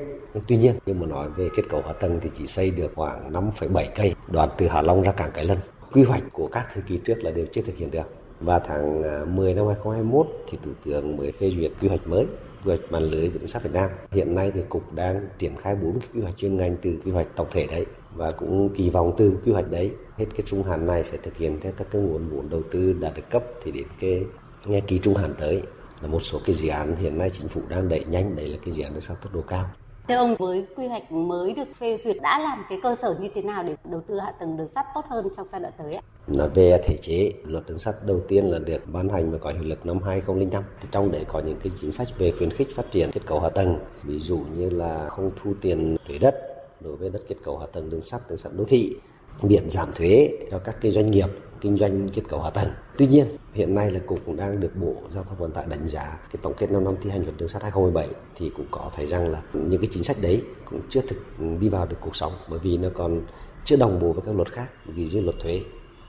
Tuy 0.46 0.56
nhiên, 0.56 0.74
nhưng 0.86 1.00
mà 1.00 1.06
nói 1.06 1.28
về 1.36 1.48
kết 1.56 1.62
cấu 1.68 1.82
hạ 1.82 1.92
tầng 1.92 2.18
thì 2.22 2.30
chỉ 2.34 2.46
xây 2.46 2.70
được 2.70 2.92
khoảng 2.94 3.32
5,7 3.32 3.84
cây 3.94 4.14
đoạn 4.28 4.48
từ 4.58 4.68
Hạ 4.68 4.82
Long 4.82 5.02
ra 5.02 5.12
cảng 5.12 5.30
Cái 5.34 5.44
Lân. 5.44 5.58
Quy 5.92 6.02
hoạch 6.02 6.22
của 6.32 6.46
các 6.46 6.66
thời 6.74 6.82
kỳ 6.82 6.96
trước 6.96 7.24
là 7.24 7.30
đều 7.30 7.46
chưa 7.52 7.62
thực 7.62 7.76
hiện 7.76 7.90
được. 7.90 8.14
Và 8.40 8.58
tháng 8.58 9.02
à, 9.02 9.24
10 9.24 9.54
năm 9.54 9.66
2021 9.66 10.26
thì 10.48 10.58
Thủ 10.62 10.70
tướng 10.84 11.16
mới 11.16 11.32
phê 11.32 11.50
duyệt 11.50 11.72
quy 11.80 11.88
hoạch 11.88 12.06
mới 12.06 12.26
quy 12.66 12.76
hoạch 12.76 12.92
mạng 12.92 13.10
lưới 13.10 13.28
bất 13.28 13.38
động 13.38 13.46
sản 13.46 13.62
Việt 13.62 13.72
Nam. 13.72 13.90
Hiện 14.10 14.34
nay 14.34 14.52
thì 14.54 14.60
cục 14.68 14.92
đang 14.92 15.28
triển 15.38 15.56
khai 15.56 15.74
bốn 15.74 15.98
quy 16.14 16.20
hoạch 16.20 16.36
chuyên 16.36 16.56
ngành 16.56 16.76
từ 16.82 16.98
quy 17.04 17.12
hoạch 17.12 17.26
tổng 17.36 17.46
thể 17.50 17.66
đấy 17.66 17.86
và 18.14 18.30
cũng 18.30 18.74
kỳ 18.74 18.90
vọng 18.90 19.14
từ 19.16 19.38
quy 19.44 19.52
hoạch 19.52 19.70
đấy, 19.70 19.90
hết 20.16 20.24
cái 20.36 20.42
trung 20.46 20.62
hạn 20.62 20.86
này 20.86 21.04
sẽ 21.04 21.16
thực 21.22 21.36
hiện 21.36 21.60
theo 21.62 21.72
các 21.76 21.86
cái 21.90 22.02
nguồn 22.02 22.28
vốn 22.28 22.50
đầu 22.50 22.62
tư 22.70 22.92
đã 22.92 23.10
được 23.10 23.30
cấp 23.30 23.44
thì 23.62 23.72
đến 23.72 23.86
cái 24.00 24.24
nghe 24.64 24.80
kỳ 24.80 24.98
trung 24.98 25.16
hạn 25.16 25.34
tới 25.38 25.62
là 26.02 26.08
một 26.08 26.20
số 26.20 26.40
cái 26.44 26.54
dự 26.54 26.68
án 26.68 26.96
hiện 26.96 27.18
nay 27.18 27.30
chính 27.30 27.48
phủ 27.48 27.60
đang 27.68 27.88
đẩy 27.88 28.04
nhanh, 28.04 28.36
đấy 28.36 28.48
là 28.48 28.58
cái 28.64 28.74
dự 28.74 28.82
án 28.82 28.94
được 28.94 29.02
sắt 29.02 29.22
tốc 29.22 29.34
độ 29.34 29.40
cao 29.40 29.64
Thưa 30.08 30.14
ông, 30.14 30.36
với 30.38 30.66
quy 30.76 30.86
hoạch 30.86 31.12
mới 31.12 31.52
được 31.52 31.68
phê 31.74 31.98
duyệt 31.98 32.16
đã 32.22 32.38
làm 32.38 32.64
cái 32.68 32.78
cơ 32.82 32.94
sở 32.94 33.16
như 33.20 33.28
thế 33.34 33.42
nào 33.42 33.62
để 33.62 33.74
đầu 33.84 34.02
tư 34.08 34.18
hạ 34.18 34.32
tầng 34.40 34.56
đường 34.56 34.66
sắt 34.66 34.86
tốt 34.94 35.04
hơn 35.08 35.28
trong 35.36 35.46
giai 35.52 35.60
đoạn 35.60 35.72
tới 35.78 35.94
ạ? 35.94 36.02
Là 36.26 36.46
về 36.46 36.80
thể 36.84 36.96
chế, 36.96 37.30
luật 37.44 37.64
đường 37.66 37.78
sắt 37.78 37.94
đầu 38.06 38.20
tiên 38.28 38.50
là 38.50 38.58
được 38.58 38.82
ban 38.92 39.08
hành 39.08 39.30
và 39.30 39.38
có 39.38 39.50
hiệu 39.50 39.62
lực 39.62 39.86
năm 39.86 40.02
2005. 40.02 40.62
Thì 40.80 40.88
trong 40.90 41.12
đấy 41.12 41.24
có 41.28 41.40
những 41.40 41.56
cái 41.62 41.72
chính 41.76 41.92
sách 41.92 42.08
về 42.18 42.32
khuyến 42.38 42.50
khích 42.50 42.68
phát 42.74 42.90
triển 42.90 43.10
kết 43.12 43.26
cấu 43.26 43.40
hạ 43.40 43.48
tầng, 43.48 43.78
ví 44.02 44.18
dụ 44.18 44.38
như 44.56 44.70
là 44.70 45.08
không 45.08 45.30
thu 45.42 45.54
tiền 45.60 45.96
thuế 46.06 46.18
đất 46.18 46.34
đối 46.80 46.96
với 46.96 47.10
đất 47.10 47.20
kết 47.28 47.36
cấu 47.42 47.58
hạ 47.58 47.66
tầng 47.72 47.90
đường 47.90 48.02
sắt, 48.02 48.20
đường 48.28 48.38
sắt 48.38 48.52
đô 48.52 48.64
thị, 48.64 48.94
miễn 49.42 49.70
giảm 49.70 49.88
thuế 49.94 50.32
cho 50.50 50.58
các 50.58 50.76
cái 50.80 50.92
doanh 50.92 51.10
nghiệp 51.10 51.28
kinh 51.60 51.76
doanh 51.78 52.08
kết 52.08 52.22
cấu 52.28 52.42
hạ 52.42 52.50
tầng. 52.50 52.68
Tuy 52.98 53.06
nhiên, 53.06 53.26
hiện 53.54 53.74
nay 53.74 53.90
là 53.90 54.00
cục 54.06 54.18
cũng 54.26 54.36
đang 54.36 54.60
được 54.60 54.76
Bộ 54.76 54.94
Giao 55.14 55.24
thông 55.24 55.38
Vận 55.38 55.52
tải 55.52 55.66
đánh 55.70 55.88
giá 55.88 56.18
cái 56.32 56.40
tổng 56.42 56.54
kết 56.58 56.70
5 56.70 56.84
năm 56.84 56.94
thi 57.02 57.10
hành 57.10 57.22
luật 57.22 57.36
đường 57.36 57.48
sắt 57.48 57.62
2017 57.62 58.08
thì 58.34 58.50
cũng 58.56 58.66
có 58.70 58.90
thấy 58.94 59.06
rằng 59.06 59.28
là 59.28 59.42
những 59.52 59.80
cái 59.80 59.88
chính 59.92 60.04
sách 60.04 60.16
đấy 60.20 60.42
cũng 60.64 60.80
chưa 60.88 61.00
thực 61.00 61.18
đi 61.60 61.68
vào 61.68 61.86
được 61.86 61.96
cuộc 62.00 62.16
sống 62.16 62.32
bởi 62.48 62.58
vì 62.62 62.76
nó 62.76 62.88
còn 62.94 63.20
chưa 63.64 63.76
đồng 63.76 63.98
bộ 64.00 64.12
với 64.12 64.22
các 64.26 64.34
luật 64.34 64.52
khác, 64.52 64.70
ví 64.86 65.08
dụ 65.08 65.20
luật 65.20 65.36
thuế 65.40 65.60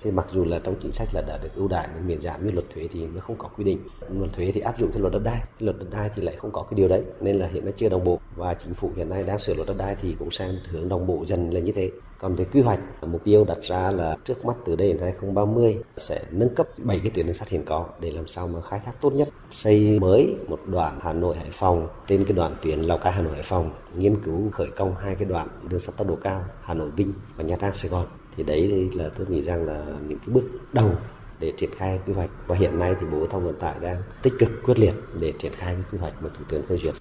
thì 0.03 0.11
mặc 0.11 0.27
dù 0.31 0.45
là 0.45 0.59
trong 0.59 0.75
chính 0.81 0.91
sách 0.91 1.07
là 1.13 1.21
đã 1.27 1.37
được 1.37 1.49
ưu 1.55 1.67
đãi 1.67 1.87
được 1.87 2.01
miễn 2.05 2.21
giảm 2.21 2.47
như 2.47 2.51
luật 2.51 2.65
thuế 2.73 2.87
thì 2.91 3.05
nó 3.05 3.21
không 3.21 3.35
có 3.37 3.47
quy 3.47 3.63
định. 3.63 3.79
Luật 4.09 4.33
thuế 4.33 4.51
thì 4.51 4.61
áp 4.61 4.79
dụng 4.79 4.91
theo 4.91 5.01
luật 5.01 5.13
đất 5.13 5.21
đai, 5.23 5.41
luật 5.59 5.79
đất 5.79 5.87
đai 5.91 6.09
thì 6.15 6.21
lại 6.21 6.35
không 6.35 6.51
có 6.51 6.61
cái 6.61 6.77
điều 6.77 6.87
đấy, 6.87 7.03
nên 7.21 7.35
là 7.35 7.47
hiện 7.47 7.65
nay 7.65 7.73
chưa 7.77 7.89
đồng 7.89 8.03
bộ. 8.03 8.19
Và 8.35 8.53
chính 8.53 8.73
phủ 8.73 8.91
hiện 8.95 9.09
nay 9.09 9.23
đang 9.23 9.39
sửa 9.39 9.53
luật 9.53 9.67
đất 9.67 9.77
đai 9.77 9.95
thì 10.01 10.15
cũng 10.19 10.31
sang 10.31 10.57
hướng 10.69 10.89
đồng 10.89 11.07
bộ 11.07 11.25
dần 11.25 11.49
là 11.49 11.59
như 11.59 11.71
thế. 11.71 11.91
Còn 12.19 12.35
về 12.35 12.45
quy 12.45 12.61
hoạch, 12.61 12.79
mục 13.07 13.23
tiêu 13.23 13.45
đặt 13.45 13.57
ra 13.61 13.91
là 13.91 14.17
trước 14.25 14.45
mắt 14.45 14.57
từ 14.65 14.75
đây 14.75 14.87
đến 14.87 15.01
2030 15.01 15.77
sẽ 15.97 16.19
nâng 16.31 16.55
cấp 16.55 16.67
7 16.77 16.99
cái 16.99 17.11
tuyến 17.11 17.25
đường 17.25 17.35
sắt 17.35 17.49
hiện 17.49 17.65
có 17.65 17.85
để 17.99 18.11
làm 18.11 18.27
sao 18.27 18.47
mà 18.47 18.61
khai 18.61 18.79
thác 18.85 19.01
tốt 19.01 19.13
nhất. 19.13 19.29
Xây 19.51 19.99
mới 19.99 20.35
một 20.47 20.59
đoạn 20.65 20.99
Hà 21.01 21.13
Nội 21.13 21.35
Hải 21.35 21.49
Phòng 21.51 21.87
trên 22.07 22.25
cái 22.25 22.33
đoạn 22.33 22.55
tuyến 22.61 22.79
Lào 22.79 22.97
Cai 22.97 23.13
Hà 23.13 23.21
Nội 23.21 23.33
Hải 23.33 23.43
Phòng, 23.43 23.71
nghiên 23.97 24.23
cứu 24.23 24.49
khởi 24.51 24.67
công 24.75 24.95
hai 24.95 25.15
cái 25.15 25.25
đoạn 25.25 25.47
đường 25.69 25.79
sắt 25.79 25.97
tốc 25.97 26.07
độ 26.07 26.15
cao 26.15 26.41
Hà 26.61 26.73
Nội 26.73 26.91
Vinh 26.95 27.13
và 27.35 27.43
Nha 27.43 27.55
Trang 27.55 27.73
Sài 27.73 27.91
Gòn 27.91 28.05
thì 28.37 28.43
đấy 28.43 28.89
là 28.93 29.09
tôi 29.17 29.27
nghĩ 29.27 29.41
rằng 29.41 29.65
là 29.65 29.85
những 30.07 30.19
cái 30.19 30.29
bước 30.33 30.43
đầu 30.73 30.91
để 31.39 31.53
triển 31.57 31.69
khai 31.75 31.99
quy 32.05 32.13
hoạch 32.13 32.29
và 32.47 32.55
hiện 32.55 32.79
nay 32.79 32.95
thì 32.99 33.07
Bộ 33.07 33.25
Thông 33.29 33.45
Vận 33.45 33.59
tải 33.59 33.75
đang 33.81 33.95
tích 34.21 34.33
cực 34.39 34.49
quyết 34.63 34.79
liệt 34.79 34.93
để 35.19 35.33
triển 35.39 35.51
khai 35.55 35.73
cái 35.73 35.83
quy 35.91 35.97
hoạch 35.97 36.13
mà 36.23 36.29
Thủ 36.37 36.43
tướng 36.49 36.65
phê 36.65 36.77
duyệt. 36.83 36.93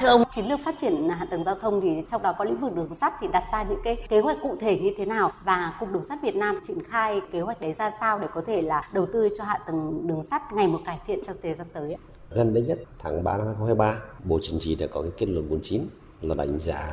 Thưa 0.00 0.08
ông, 0.08 0.24
chiến 0.30 0.48
lược 0.48 0.60
phát 0.64 0.74
triển 0.78 1.08
hạ 1.08 1.26
tầng 1.30 1.44
giao 1.44 1.54
thông 1.54 1.80
thì 1.80 2.02
trong 2.10 2.22
đó 2.22 2.34
có 2.38 2.44
lĩnh 2.44 2.56
vực 2.56 2.74
đường 2.74 2.94
sắt 2.94 3.12
thì 3.20 3.28
đặt 3.32 3.44
ra 3.52 3.62
những 3.62 3.78
cái 3.84 3.96
kế 4.08 4.20
hoạch 4.20 4.36
cụ 4.42 4.56
thể 4.60 4.78
như 4.78 4.90
thế 4.96 5.04
nào 5.04 5.32
và 5.44 5.76
cục 5.80 5.92
đường 5.92 6.02
sắt 6.08 6.18
Việt 6.22 6.36
Nam 6.36 6.60
triển 6.66 6.78
khai 6.84 7.20
kế 7.32 7.40
hoạch 7.40 7.60
đấy 7.60 7.72
ra 7.72 7.90
sao 8.00 8.18
để 8.18 8.28
có 8.34 8.42
thể 8.46 8.62
là 8.62 8.88
đầu 8.92 9.06
tư 9.12 9.28
cho 9.38 9.44
hạ 9.44 9.58
tầng 9.66 10.06
đường 10.06 10.22
sắt 10.22 10.42
ngày 10.52 10.68
một 10.68 10.80
cải 10.86 10.98
thiện 11.06 11.20
trong 11.26 11.36
thời 11.42 11.54
gian 11.54 11.66
tới 11.72 11.92
ạ? 11.92 12.00
Gần 12.30 12.54
đây 12.54 12.62
nhất 12.62 12.78
tháng 12.98 13.24
3 13.24 13.36
năm 13.36 13.46
2023, 13.46 13.98
Bộ 14.24 14.38
Chính 14.42 14.60
trị 14.60 14.74
đã 14.74 14.86
có 14.86 15.02
cái 15.02 15.10
kết 15.16 15.28
luận 15.28 15.48
49 15.48 15.82
là 16.22 16.34
đánh 16.34 16.58
giá 16.58 16.84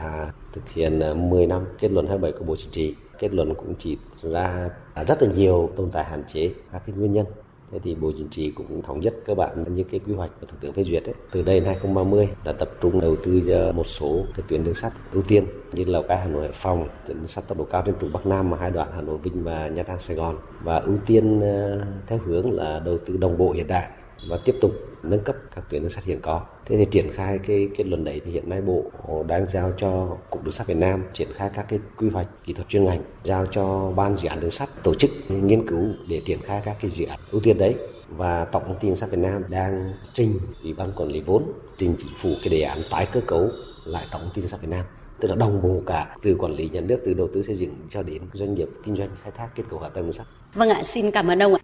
thực 0.53 0.69
hiện 0.69 0.99
10 1.29 1.43
à, 1.43 1.47
năm 1.47 1.65
kết 1.79 1.91
luận 1.91 2.07
27 2.07 2.39
của 2.39 2.45
Bộ 2.45 2.55
Chính 2.55 2.71
trị. 2.71 2.95
Kết 3.19 3.33
luận 3.33 3.55
cũng 3.55 3.73
chỉ 3.79 3.97
ra 4.21 4.69
rất 5.07 5.21
là 5.21 5.29
nhiều 5.33 5.69
tồn 5.75 5.91
tại 5.91 6.03
hạn 6.03 6.23
chế 6.27 6.51
các 6.71 6.81
cái 6.85 6.95
nguyên 6.95 7.13
nhân. 7.13 7.25
Thế 7.71 7.79
thì 7.83 7.95
Bộ 7.95 8.11
Chính 8.17 8.29
trị 8.29 8.51
cũng 8.51 8.81
thống 8.81 8.99
nhất 8.99 9.15
cơ 9.25 9.35
bản 9.35 9.75
như 9.75 9.83
cái 9.83 9.99
quy 10.05 10.13
hoạch 10.13 10.31
của 10.41 10.47
Thủ 10.47 10.57
tướng 10.61 10.73
phê 10.73 10.83
duyệt 10.83 11.03
ấy. 11.05 11.13
Từ 11.31 11.41
đây 11.41 11.59
đến 11.59 11.65
2030 11.67 12.29
là 12.43 12.53
tập 12.53 12.69
trung 12.81 13.01
đầu 13.01 13.15
tư 13.15 13.41
cho 13.47 13.71
một 13.71 13.83
số 13.83 14.25
cái 14.35 14.43
tuyến 14.47 14.63
đường 14.63 14.73
sắt 14.73 14.93
ưu 15.13 15.23
tiên 15.23 15.45
như 15.73 15.83
Lào 15.85 16.03
Cai, 16.03 16.17
Hà 16.17 16.27
Nội, 16.27 16.41
Hải 16.41 16.51
Phòng, 16.51 16.87
tuyến 17.07 17.27
sắt 17.27 17.47
tốc 17.47 17.57
độ 17.57 17.63
cao 17.63 17.83
trên 17.85 17.95
trục 18.01 18.09
Bắc 18.13 18.25
Nam 18.25 18.49
mà 18.49 18.57
hai 18.57 18.71
đoạn 18.71 18.87
Hà 18.95 19.01
Nội, 19.01 19.17
Vinh 19.23 19.43
và 19.43 19.67
Nha 19.67 19.83
Trang, 19.83 19.99
Sài 19.99 20.17
Gòn. 20.17 20.35
Và 20.63 20.77
ưu 20.77 20.97
tiên 21.05 21.41
ờ, 21.41 21.85
theo 22.07 22.19
hướng 22.25 22.51
là 22.51 22.79
đầu 22.79 22.97
tư 22.97 23.17
đồng 23.17 23.37
bộ 23.37 23.51
hiện 23.51 23.67
đại 23.67 23.89
và 24.29 24.37
tiếp 24.45 24.55
tục 24.61 24.71
nâng 25.03 25.23
cấp 25.23 25.35
các 25.55 25.69
tuyến 25.69 25.81
đường 25.81 25.91
sắt 25.91 26.03
hiện 26.03 26.19
có. 26.21 26.41
Thế 26.65 26.77
thì 26.77 26.85
triển 26.85 27.11
khai 27.13 27.39
cái 27.47 27.69
kết 27.77 27.87
luận 27.87 28.03
đấy 28.03 28.21
thì 28.25 28.31
hiện 28.31 28.49
nay 28.49 28.61
Bộ 28.61 28.83
đang 29.27 29.45
giao 29.45 29.71
cho 29.77 30.17
Cục 30.29 30.43
Đường 30.43 30.51
sắt 30.51 30.67
Việt 30.67 30.77
Nam 30.77 31.03
triển 31.13 31.27
khai 31.33 31.49
các 31.53 31.65
cái 31.69 31.79
quy 31.97 32.09
hoạch 32.09 32.27
kỹ 32.45 32.53
thuật 32.53 32.67
chuyên 32.67 32.83
ngành, 32.83 33.01
giao 33.23 33.45
cho 33.45 33.91
ban 33.95 34.15
dự 34.15 34.29
án 34.29 34.39
đường 34.39 34.51
sắt 34.51 34.69
tổ 34.83 34.93
chức 34.93 35.11
nghiên 35.29 35.67
cứu 35.67 35.85
để 36.07 36.21
triển 36.25 36.41
khai 36.41 36.61
các 36.65 36.77
cái 36.79 36.91
dự 36.91 37.05
án 37.05 37.19
ưu 37.31 37.41
tiên 37.41 37.57
đấy 37.57 37.75
và 38.09 38.45
Tổng 38.45 38.63
công 38.67 38.79
ty 38.79 38.87
đường 38.87 38.97
sắt 38.97 39.11
Việt 39.11 39.19
Nam 39.19 39.43
đang 39.49 39.93
trình 40.13 40.39
Ủy 40.63 40.73
ban 40.73 40.91
quản 40.91 41.09
lý 41.09 41.21
vốn 41.21 41.43
trình 41.77 41.95
chính 41.97 42.11
phủ 42.17 42.29
cái 42.43 42.49
đề 42.49 42.61
án 42.61 42.83
tái 42.91 43.07
cơ 43.11 43.21
cấu 43.27 43.49
lại 43.85 44.05
Tổng 44.11 44.21
công 44.21 44.31
ty 44.33 44.41
đường 44.41 44.49
sắt 44.49 44.61
Việt 44.61 44.69
Nam 44.69 44.85
tức 45.19 45.27
là 45.27 45.35
đồng 45.35 45.61
bộ 45.61 45.81
cả 45.85 46.15
từ 46.21 46.35
quản 46.35 46.51
lý 46.51 46.69
nhà 46.69 46.81
nước 46.81 46.99
từ 47.05 47.13
đầu 47.13 47.27
tư 47.33 47.43
xây 47.43 47.55
dựng 47.55 47.75
cho 47.89 48.03
đến 48.03 48.21
doanh 48.33 48.53
nghiệp 48.53 48.69
kinh 48.85 48.95
doanh 48.95 49.09
khai 49.21 49.31
thác 49.37 49.49
kết 49.55 49.63
cấu 49.69 49.79
hạ 49.79 49.89
tầng 49.89 50.03
đường 50.03 50.13
sắt. 50.13 50.27
Vâng 50.53 50.69
ạ, 50.69 50.81
xin 50.85 51.11
cảm 51.11 51.27
ơn 51.27 51.39
ông 51.39 51.53
ạ. 51.53 51.59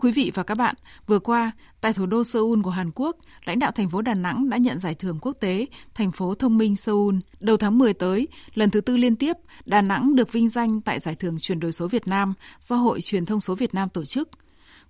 Quý 0.00 0.12
vị 0.12 0.32
và 0.34 0.42
các 0.42 0.54
bạn, 0.54 0.74
vừa 1.06 1.18
qua, 1.18 1.52
tại 1.80 1.92
thủ 1.92 2.06
đô 2.06 2.24
Seoul 2.24 2.60
của 2.62 2.70
Hàn 2.70 2.90
Quốc, 2.94 3.16
lãnh 3.44 3.58
đạo 3.58 3.70
thành 3.70 3.90
phố 3.90 4.02
Đà 4.02 4.14
Nẵng 4.14 4.50
đã 4.50 4.56
nhận 4.56 4.78
giải 4.78 4.94
thưởng 4.94 5.18
quốc 5.20 5.36
tế 5.40 5.66
Thành 5.94 6.12
phố 6.12 6.34
thông 6.34 6.58
minh 6.58 6.76
Seoul. 6.76 7.14
Đầu 7.40 7.56
tháng 7.56 7.78
10 7.78 7.94
tới, 7.94 8.28
lần 8.54 8.70
thứ 8.70 8.80
tư 8.80 8.96
liên 8.96 9.16
tiếp, 9.16 9.36
Đà 9.66 9.82
Nẵng 9.82 10.16
được 10.16 10.32
vinh 10.32 10.48
danh 10.48 10.80
tại 10.80 11.00
giải 11.00 11.14
thưởng 11.14 11.36
chuyển 11.38 11.60
đổi 11.60 11.72
số 11.72 11.88
Việt 11.88 12.08
Nam 12.08 12.34
do 12.60 12.76
Hội 12.76 13.00
Truyền 13.00 13.26
thông 13.26 13.40
số 13.40 13.54
Việt 13.54 13.74
Nam 13.74 13.88
tổ 13.88 14.04
chức. 14.04 14.28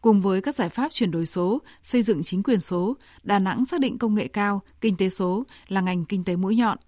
Cùng 0.00 0.20
với 0.20 0.40
các 0.40 0.54
giải 0.54 0.68
pháp 0.68 0.92
chuyển 0.92 1.10
đổi 1.10 1.26
số, 1.26 1.62
xây 1.82 2.02
dựng 2.02 2.22
chính 2.22 2.42
quyền 2.42 2.60
số, 2.60 2.96
Đà 3.22 3.38
Nẵng 3.38 3.66
xác 3.66 3.80
định 3.80 3.98
công 3.98 4.14
nghệ 4.14 4.28
cao, 4.28 4.60
kinh 4.80 4.96
tế 4.96 5.10
số 5.10 5.44
là 5.68 5.80
ngành 5.80 6.04
kinh 6.04 6.24
tế 6.24 6.36
mũi 6.36 6.56
nhọn. 6.56 6.78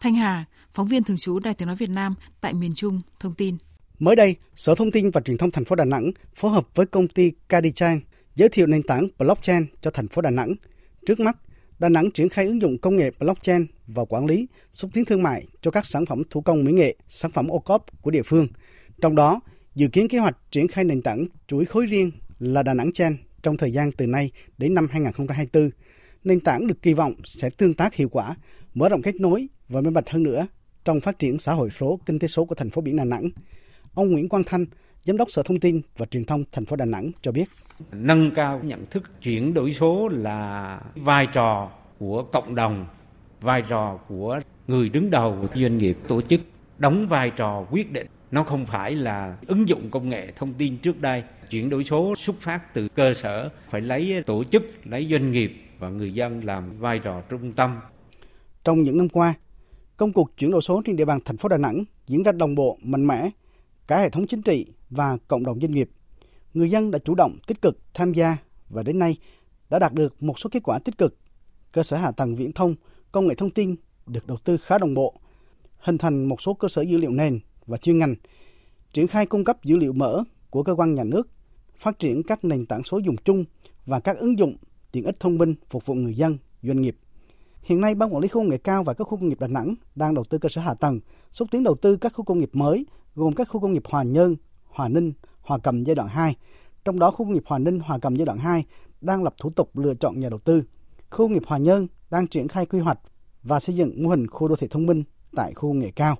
Thanh 0.00 0.14
Hà, 0.14 0.44
phóng 0.74 0.88
viên 0.88 1.04
thường 1.04 1.16
trú 1.16 1.38
Đài 1.38 1.54
Tiếng 1.54 1.68
Nói 1.68 1.76
Việt 1.76 1.90
Nam 1.90 2.14
tại 2.40 2.52
miền 2.52 2.74
Trung, 2.74 3.00
thông 3.20 3.34
tin. 3.34 3.56
Mới 3.98 4.16
đây, 4.16 4.36
Sở 4.54 4.74
Thông 4.74 4.90
tin 4.90 5.10
và 5.10 5.20
Truyền 5.20 5.38
thông 5.38 5.50
thành 5.50 5.64
phố 5.64 5.76
Đà 5.76 5.84
Nẵng 5.84 6.10
phối 6.34 6.50
hợp 6.50 6.68
với 6.74 6.86
công 6.86 7.08
ty 7.08 7.32
Cadichan 7.48 8.00
giới 8.34 8.48
thiệu 8.48 8.66
nền 8.66 8.82
tảng 8.82 9.08
blockchain 9.18 9.66
cho 9.80 9.90
thành 9.90 10.08
phố 10.08 10.22
Đà 10.22 10.30
Nẵng. 10.30 10.54
Trước 11.06 11.20
mắt, 11.20 11.36
Đà 11.78 11.88
Nẵng 11.88 12.10
triển 12.10 12.28
khai 12.28 12.46
ứng 12.46 12.62
dụng 12.62 12.78
công 12.78 12.96
nghệ 12.96 13.10
blockchain 13.18 13.66
vào 13.86 14.06
quản 14.06 14.26
lý, 14.26 14.46
xúc 14.72 14.90
tiến 14.94 15.04
thương 15.04 15.22
mại 15.22 15.46
cho 15.62 15.70
các 15.70 15.86
sản 15.86 16.06
phẩm 16.06 16.22
thủ 16.30 16.40
công 16.40 16.64
mỹ 16.64 16.72
nghệ, 16.72 16.96
sản 17.08 17.30
phẩm 17.30 17.48
ô 17.48 17.58
cốp 17.58 18.02
của 18.02 18.10
địa 18.10 18.22
phương. 18.22 18.48
Trong 19.00 19.14
đó, 19.14 19.40
dự 19.74 19.88
kiến 19.88 20.08
kế 20.08 20.18
hoạch 20.18 20.36
triển 20.50 20.68
khai 20.68 20.84
nền 20.84 21.02
tảng 21.02 21.26
chuỗi 21.46 21.64
khối 21.64 21.86
riêng 21.86 22.10
là 22.38 22.62
Đà 22.62 22.74
Nẵng 22.74 22.92
Chain 22.92 23.16
trong 23.42 23.56
thời 23.56 23.72
gian 23.72 23.92
từ 23.92 24.06
nay 24.06 24.30
đến 24.58 24.74
năm 24.74 24.88
2024. 24.90 25.70
Nền 26.24 26.40
tảng 26.40 26.66
được 26.66 26.82
kỳ 26.82 26.94
vọng 26.94 27.14
sẽ 27.24 27.50
tương 27.50 27.74
tác 27.74 27.94
hiệu 27.94 28.08
quả, 28.08 28.36
mở 28.74 28.88
rộng 28.88 29.02
kết 29.02 29.14
nối 29.14 29.48
và 29.68 29.80
minh 29.80 29.94
bạch 29.94 30.10
hơn 30.10 30.22
nữa 30.22 30.46
trong 30.84 31.00
phát 31.00 31.18
triển 31.18 31.38
xã 31.38 31.52
hội 31.52 31.70
số, 31.78 32.00
kinh 32.06 32.18
tế 32.18 32.28
số 32.28 32.44
của 32.44 32.54
thành 32.54 32.70
phố 32.70 32.82
biển 32.82 32.96
Đà 32.96 33.04
Nẵng. 33.04 33.30
Ông 33.94 34.10
Nguyễn 34.10 34.28
Quang 34.28 34.44
Thanh, 34.46 34.66
Giám 35.00 35.16
đốc 35.16 35.30
Sở 35.30 35.42
Thông 35.42 35.60
tin 35.60 35.80
và 35.96 36.06
Truyền 36.06 36.24
thông 36.24 36.44
thành 36.52 36.64
phố 36.64 36.76
Đà 36.76 36.84
Nẵng 36.84 37.10
cho 37.22 37.32
biết. 37.32 37.44
Nâng 37.92 38.30
cao 38.34 38.60
nhận 38.64 38.86
thức 38.90 39.22
chuyển 39.22 39.54
đổi 39.54 39.72
số 39.72 40.08
là 40.08 40.80
vai 40.94 41.26
trò 41.32 41.70
của 41.98 42.22
cộng 42.22 42.54
đồng, 42.54 42.86
vai 43.40 43.62
trò 43.68 43.98
của 44.08 44.40
người 44.68 44.88
đứng 44.88 45.10
đầu 45.10 45.48
doanh 45.54 45.78
nghiệp 45.78 45.98
tổ 46.08 46.22
chức 46.22 46.40
đóng 46.78 47.06
vai 47.08 47.30
trò 47.30 47.66
quyết 47.70 47.92
định. 47.92 48.06
Nó 48.30 48.42
không 48.42 48.66
phải 48.66 48.94
là 48.94 49.36
ứng 49.46 49.68
dụng 49.68 49.90
công 49.90 50.08
nghệ 50.08 50.32
thông 50.36 50.54
tin 50.54 50.78
trước 50.78 51.00
đây. 51.00 51.22
Chuyển 51.50 51.70
đổi 51.70 51.84
số 51.84 52.14
xuất 52.16 52.40
phát 52.40 52.74
từ 52.74 52.88
cơ 52.88 53.14
sở, 53.14 53.50
phải 53.68 53.80
lấy 53.80 54.22
tổ 54.26 54.44
chức, 54.44 54.62
lấy 54.84 55.08
doanh 55.10 55.30
nghiệp 55.30 55.52
và 55.78 55.88
người 55.88 56.14
dân 56.14 56.44
làm 56.44 56.78
vai 56.78 56.98
trò 56.98 57.20
trung 57.28 57.52
tâm. 57.52 57.80
Trong 58.64 58.82
những 58.82 58.96
năm 58.96 59.08
qua, 59.08 59.34
công 59.96 60.12
cuộc 60.12 60.36
chuyển 60.36 60.50
đổi 60.50 60.62
số 60.62 60.82
trên 60.84 60.96
địa 60.96 61.04
bàn 61.04 61.18
thành 61.24 61.36
phố 61.36 61.48
Đà 61.48 61.56
Nẵng 61.56 61.84
diễn 62.06 62.22
ra 62.22 62.32
đồng 62.32 62.54
bộ, 62.54 62.78
mạnh 62.82 63.06
mẽ, 63.06 63.30
cả 63.88 63.98
hệ 63.98 64.10
thống 64.10 64.26
chính 64.26 64.42
trị 64.42 64.66
và 64.90 65.16
cộng 65.28 65.44
đồng 65.44 65.60
doanh 65.60 65.72
nghiệp. 65.72 65.90
Người 66.54 66.70
dân 66.70 66.90
đã 66.90 66.98
chủ 66.98 67.14
động 67.14 67.38
tích 67.46 67.62
cực 67.62 67.78
tham 67.94 68.12
gia 68.12 68.36
và 68.68 68.82
đến 68.82 68.98
nay 68.98 69.16
đã 69.70 69.78
đạt 69.78 69.92
được 69.94 70.22
một 70.22 70.38
số 70.38 70.50
kết 70.52 70.62
quả 70.62 70.78
tích 70.78 70.98
cực. 70.98 71.16
Cơ 71.72 71.82
sở 71.82 71.96
hạ 71.96 72.10
tầng 72.10 72.36
viễn 72.36 72.52
thông, 72.52 72.74
công 73.12 73.26
nghệ 73.26 73.34
thông 73.34 73.50
tin 73.50 73.76
được 74.06 74.26
đầu 74.26 74.38
tư 74.44 74.56
khá 74.56 74.78
đồng 74.78 74.94
bộ, 74.94 75.14
hình 75.78 75.98
thành 75.98 76.28
một 76.28 76.42
số 76.42 76.54
cơ 76.54 76.68
sở 76.68 76.82
dữ 76.82 76.98
liệu 76.98 77.10
nền 77.10 77.40
và 77.66 77.76
chuyên 77.76 77.98
ngành, 77.98 78.14
triển 78.92 79.06
khai 79.06 79.26
cung 79.26 79.44
cấp 79.44 79.64
dữ 79.64 79.76
liệu 79.76 79.92
mở 79.92 80.24
của 80.50 80.62
cơ 80.62 80.74
quan 80.74 80.94
nhà 80.94 81.04
nước, 81.04 81.28
phát 81.78 81.98
triển 81.98 82.22
các 82.22 82.44
nền 82.44 82.66
tảng 82.66 82.84
số 82.84 82.98
dùng 82.98 83.16
chung 83.16 83.44
và 83.86 84.00
các 84.00 84.18
ứng 84.18 84.38
dụng 84.38 84.56
tiện 84.92 85.04
ích 85.04 85.20
thông 85.20 85.38
minh 85.38 85.54
phục 85.70 85.86
vụ 85.86 85.94
người 85.94 86.14
dân, 86.14 86.38
doanh 86.62 86.82
nghiệp. 86.82 86.96
Hiện 87.62 87.80
nay, 87.80 87.94
Ban 87.94 88.14
Quản 88.14 88.22
lý 88.22 88.28
khu 88.28 88.40
công 88.40 88.48
nghệ 88.48 88.58
cao 88.58 88.82
và 88.84 88.94
các 88.94 89.04
khu 89.04 89.16
công 89.16 89.28
nghiệp 89.28 89.40
Đà 89.40 89.46
Nẵng 89.46 89.74
đang 89.94 90.14
đầu 90.14 90.24
tư 90.24 90.38
cơ 90.38 90.48
sở 90.48 90.60
hạ 90.60 90.74
tầng, 90.74 91.00
xúc 91.30 91.48
tiến 91.50 91.64
đầu 91.64 91.74
tư 91.74 91.96
các 91.96 92.12
khu 92.14 92.24
công 92.24 92.38
nghiệp 92.38 92.50
mới, 92.52 92.86
gồm 93.18 93.32
các 93.32 93.48
khu 93.48 93.60
công 93.60 93.72
nghiệp 93.72 93.82
Hòa 93.88 94.02
Nhơn, 94.02 94.36
Hòa 94.68 94.88
Ninh, 94.88 95.12
Hòa 95.40 95.58
Cầm 95.62 95.84
giai 95.84 95.94
đoạn 95.94 96.08
2. 96.08 96.36
Trong 96.84 96.98
đó, 96.98 97.10
khu 97.10 97.24
công 97.24 97.32
nghiệp 97.32 97.42
Hòa 97.46 97.58
Ninh, 97.58 97.80
Hòa 97.80 97.98
Cầm 98.02 98.16
giai 98.16 98.26
đoạn 98.26 98.38
2 98.38 98.64
đang 99.00 99.22
lập 99.22 99.34
thủ 99.40 99.50
tục 99.56 99.78
lựa 99.78 99.94
chọn 99.94 100.20
nhà 100.20 100.28
đầu 100.28 100.38
tư. 100.38 100.62
Khu 101.10 101.16
công 101.18 101.32
nghiệp 101.32 101.42
Hòa 101.46 101.58
Nhơn 101.58 101.86
đang 102.10 102.26
triển 102.26 102.48
khai 102.48 102.66
quy 102.66 102.78
hoạch 102.78 102.98
và 103.42 103.60
xây 103.60 103.76
dựng 103.76 104.02
mô 104.02 104.10
hình 104.10 104.26
khu 104.26 104.48
đô 104.48 104.56
thị 104.56 104.66
thông 104.70 104.86
minh 104.86 105.04
tại 105.36 105.52
khu 105.54 105.68
công 105.68 105.78
nghệ 105.78 105.90
cao. 105.96 106.16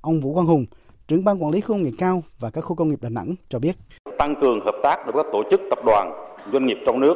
Ông 0.00 0.20
Vũ 0.20 0.34
Quang 0.34 0.46
Hùng, 0.46 0.66
trưởng 1.08 1.24
ban 1.24 1.42
quản 1.42 1.52
lý 1.52 1.60
khu 1.60 1.68
công 1.68 1.82
nghệ 1.82 1.90
cao 1.98 2.22
và 2.38 2.50
các 2.50 2.60
khu 2.60 2.76
công 2.76 2.88
nghiệp 2.88 3.02
Đà 3.02 3.08
Nẵng 3.08 3.34
cho 3.48 3.58
biết. 3.58 3.76
Tăng 4.18 4.34
cường 4.40 4.60
hợp 4.64 4.74
tác 4.82 4.96
với 5.04 5.14
các 5.14 5.26
tổ 5.32 5.42
chức, 5.50 5.60
tập 5.70 5.78
đoàn, 5.86 6.10
doanh 6.52 6.66
nghiệp 6.66 6.78
trong 6.86 7.00
nước 7.00 7.14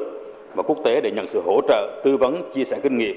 và 0.54 0.62
quốc 0.62 0.78
tế 0.84 1.00
để 1.00 1.10
nhận 1.10 1.26
sự 1.28 1.42
hỗ 1.46 1.60
trợ, 1.68 2.02
tư 2.04 2.16
vấn, 2.16 2.50
chia 2.54 2.64
sẻ 2.64 2.80
kinh 2.82 2.98
nghiệm, 2.98 3.16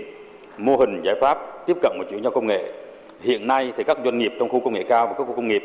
mô 0.57 0.77
hình 0.77 1.01
giải 1.05 1.15
pháp 1.21 1.37
tiếp 1.67 1.77
cận 1.81 1.91
và 1.99 2.05
chuyển 2.09 2.23
giao 2.23 2.31
công 2.35 2.47
nghệ. 2.47 2.73
Hiện 3.21 3.47
nay 3.47 3.73
thì 3.77 3.83
các 3.87 3.97
doanh 4.05 4.17
nghiệp 4.17 4.31
trong 4.39 4.49
khu 4.49 4.61
công 4.63 4.73
nghệ 4.73 4.83
cao 4.89 5.07
và 5.07 5.13
các 5.17 5.23
khu 5.27 5.35
công 5.35 5.47
nghiệp 5.47 5.61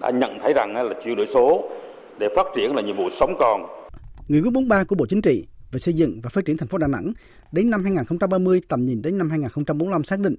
đã 0.00 0.10
nhận 0.10 0.38
thấy 0.42 0.52
rằng 0.52 0.74
là 0.74 0.94
chuyển 1.04 1.16
đổi 1.16 1.26
số 1.26 1.70
để 2.18 2.28
phát 2.36 2.46
triển 2.56 2.74
là 2.74 2.82
nhiệm 2.82 2.96
vụ 2.96 3.08
sống 3.20 3.34
còn. 3.38 3.66
Nghị 4.28 4.40
quyết 4.40 4.50
43 4.50 4.84
của 4.84 4.96
Bộ 4.96 5.06
Chính 5.06 5.22
trị 5.22 5.46
về 5.72 5.78
xây 5.78 5.94
dựng 5.94 6.20
và 6.22 6.30
phát 6.30 6.44
triển 6.44 6.56
thành 6.56 6.68
phố 6.68 6.78
Đà 6.78 6.86
Nẵng 6.86 7.12
đến 7.52 7.70
năm 7.70 7.82
2030 7.82 8.60
tầm 8.68 8.84
nhìn 8.84 9.02
đến 9.02 9.18
năm 9.18 9.30
2045 9.30 10.04
xác 10.04 10.20
định 10.20 10.34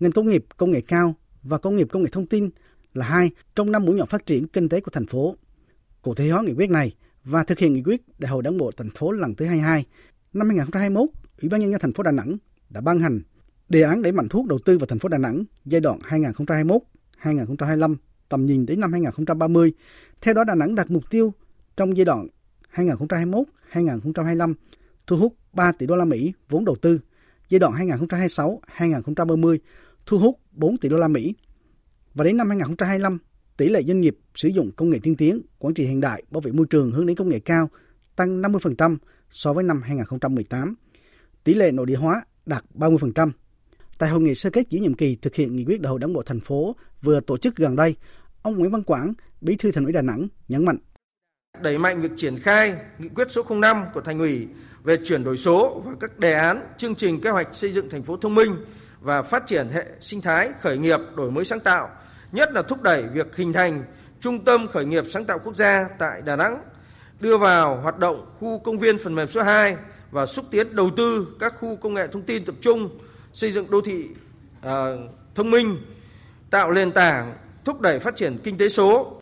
ngành 0.00 0.12
công 0.12 0.28
nghiệp 0.28 0.44
công 0.56 0.70
nghệ 0.70 0.80
cao 0.80 1.14
và 1.42 1.58
công 1.58 1.76
nghiệp 1.76 1.88
công 1.90 2.02
nghệ 2.02 2.08
thông 2.12 2.26
tin 2.26 2.50
là 2.94 3.06
hai 3.06 3.30
trong 3.54 3.72
năm 3.72 3.84
mũi 3.84 3.94
nhọn 3.94 4.06
phát 4.06 4.26
triển 4.26 4.48
kinh 4.48 4.68
tế 4.68 4.80
của 4.80 4.90
thành 4.90 5.06
phố. 5.06 5.36
Cụ 6.02 6.14
thể 6.14 6.28
hóa 6.28 6.42
nghị 6.42 6.52
quyết 6.52 6.70
này 6.70 6.94
và 7.24 7.44
thực 7.44 7.58
hiện 7.58 7.72
nghị 7.72 7.82
quyết 7.82 8.02
Đại 8.18 8.30
hội 8.30 8.42
Đảng 8.42 8.58
bộ 8.58 8.70
thành 8.76 8.90
phố 8.90 9.12
lần 9.12 9.34
thứ 9.34 9.44
22 9.44 9.84
năm 10.32 10.48
2021, 10.48 11.08
Ủy 11.42 11.48
ban 11.48 11.60
nhân 11.60 11.70
dân 11.70 11.80
thành 11.80 11.92
phố 11.92 12.02
Đà 12.02 12.10
Nẵng 12.10 12.36
đã 12.70 12.80
ban 12.80 13.00
hành 13.00 13.20
đề 13.68 13.82
án 13.82 14.02
đẩy 14.02 14.12
mạnh 14.12 14.28
thuốc 14.28 14.46
đầu 14.46 14.58
tư 14.58 14.78
vào 14.78 14.86
thành 14.86 14.98
phố 14.98 15.08
Đà 15.08 15.18
Nẵng 15.18 15.44
giai 15.64 15.80
đoạn 15.80 15.98
2021-2025 17.22 17.96
tầm 18.32 18.46
nhìn 18.46 18.66
đến 18.66 18.80
năm 18.80 18.92
2030. 18.92 19.72
Theo 20.20 20.34
đó 20.34 20.44
Đà 20.44 20.54
Nẵng 20.54 20.74
đặt 20.74 20.90
mục 20.90 21.10
tiêu 21.10 21.34
trong 21.76 21.96
giai 21.96 22.04
đoạn 22.04 22.26
2021-2025 22.74 24.54
thu 25.06 25.16
hút 25.16 25.36
3 25.52 25.72
tỷ 25.72 25.86
đô 25.86 25.96
la 25.96 26.04
Mỹ 26.04 26.32
vốn 26.48 26.64
đầu 26.64 26.76
tư, 26.76 27.00
giai 27.48 27.58
đoạn 27.58 27.72
2026-2030 27.72 29.58
thu 30.06 30.18
hút 30.18 30.40
4 30.52 30.76
tỷ 30.76 30.88
đô 30.88 30.96
la 30.96 31.08
Mỹ. 31.08 31.34
Và 32.14 32.24
đến 32.24 32.36
năm 32.36 32.48
2025, 32.48 33.18
tỷ 33.56 33.68
lệ 33.68 33.82
doanh 33.82 34.00
nghiệp 34.00 34.18
sử 34.34 34.48
dụng 34.48 34.70
công 34.76 34.90
nghệ 34.90 34.98
tiên 35.02 35.16
tiến, 35.16 35.42
quản 35.58 35.74
trị 35.74 35.84
hiện 35.84 36.00
đại, 36.00 36.22
bảo 36.30 36.40
vệ 36.40 36.52
môi 36.52 36.66
trường 36.70 36.92
hướng 36.92 37.06
đến 37.06 37.16
công 37.16 37.28
nghệ 37.28 37.40
cao 37.40 37.70
tăng 38.16 38.42
50% 38.42 38.96
so 39.30 39.52
với 39.52 39.64
năm 39.64 39.82
2018. 39.82 40.74
Tỷ 41.44 41.54
lệ 41.54 41.72
nội 41.72 41.86
địa 41.86 41.96
hóa 41.96 42.24
đạt 42.46 42.64
30%. 42.74 43.30
Tại 43.98 44.10
hội 44.10 44.20
nghị 44.20 44.34
sơ 44.34 44.50
kết 44.50 44.66
giữa 44.70 44.80
nhiệm 44.80 44.94
kỳ 44.94 45.16
thực 45.16 45.34
hiện 45.34 45.56
nghị 45.56 45.64
quyết 45.64 45.80
đại 45.80 45.90
hội 45.90 45.98
đảng 45.98 46.12
bộ 46.12 46.22
thành 46.22 46.40
phố 46.40 46.76
vừa 47.02 47.20
tổ 47.20 47.38
chức 47.38 47.56
gần 47.56 47.76
đây, 47.76 47.96
ông 48.42 48.58
Nguyễn 48.58 48.70
Văn 48.70 48.82
Quảng, 48.82 49.14
Bí 49.40 49.56
thư 49.56 49.72
Thành 49.72 49.84
ủy 49.84 49.92
Đà 49.92 50.02
Nẵng 50.02 50.28
nhấn 50.48 50.64
mạnh. 50.64 50.78
Đẩy 51.60 51.78
mạnh 51.78 52.02
việc 52.02 52.10
triển 52.16 52.38
khai 52.38 52.74
nghị 52.98 53.08
quyết 53.08 53.30
số 53.30 53.42
05 53.50 53.84
của 53.94 54.00
thành 54.00 54.18
ủy 54.18 54.48
về 54.84 54.96
chuyển 55.04 55.24
đổi 55.24 55.36
số 55.36 55.82
và 55.84 55.92
các 56.00 56.18
đề 56.18 56.32
án, 56.32 56.60
chương 56.76 56.94
trình 56.94 57.20
kế 57.20 57.30
hoạch 57.30 57.48
xây 57.52 57.72
dựng 57.72 57.90
thành 57.90 58.02
phố 58.02 58.16
thông 58.16 58.34
minh 58.34 58.56
và 59.00 59.22
phát 59.22 59.46
triển 59.46 59.68
hệ 59.68 59.84
sinh 60.00 60.20
thái 60.20 60.50
khởi 60.60 60.78
nghiệp 60.78 61.00
đổi 61.16 61.30
mới 61.30 61.44
sáng 61.44 61.60
tạo, 61.60 61.88
nhất 62.32 62.52
là 62.52 62.62
thúc 62.62 62.82
đẩy 62.82 63.02
việc 63.02 63.36
hình 63.36 63.52
thành 63.52 63.84
trung 64.20 64.44
tâm 64.44 64.66
khởi 64.68 64.84
nghiệp 64.84 65.04
sáng 65.08 65.24
tạo 65.24 65.38
quốc 65.44 65.56
gia 65.56 65.88
tại 65.98 66.22
Đà 66.22 66.36
Nẵng, 66.36 66.62
đưa 67.20 67.36
vào 67.36 67.80
hoạt 67.80 67.98
động 67.98 68.26
khu 68.38 68.58
công 68.58 68.78
viên 68.78 68.98
phần 68.98 69.14
mềm 69.14 69.28
số 69.28 69.42
2 69.42 69.76
và 70.10 70.26
xúc 70.26 70.44
tiến 70.50 70.76
đầu 70.76 70.90
tư 70.96 71.36
các 71.40 71.54
khu 71.60 71.76
công 71.76 71.94
nghệ 71.94 72.06
thông 72.06 72.22
tin 72.22 72.44
tập 72.44 72.54
trung, 72.60 72.98
xây 73.32 73.52
dựng 73.52 73.70
đô 73.70 73.80
thị 73.80 74.08
uh, 74.66 74.70
thông 75.34 75.50
minh, 75.50 75.76
tạo 76.50 76.72
nền 76.72 76.92
tảng 76.92 77.34
thúc 77.64 77.80
đẩy 77.80 77.98
phát 77.98 78.16
triển 78.16 78.38
kinh 78.44 78.58
tế 78.58 78.68
số. 78.68 79.18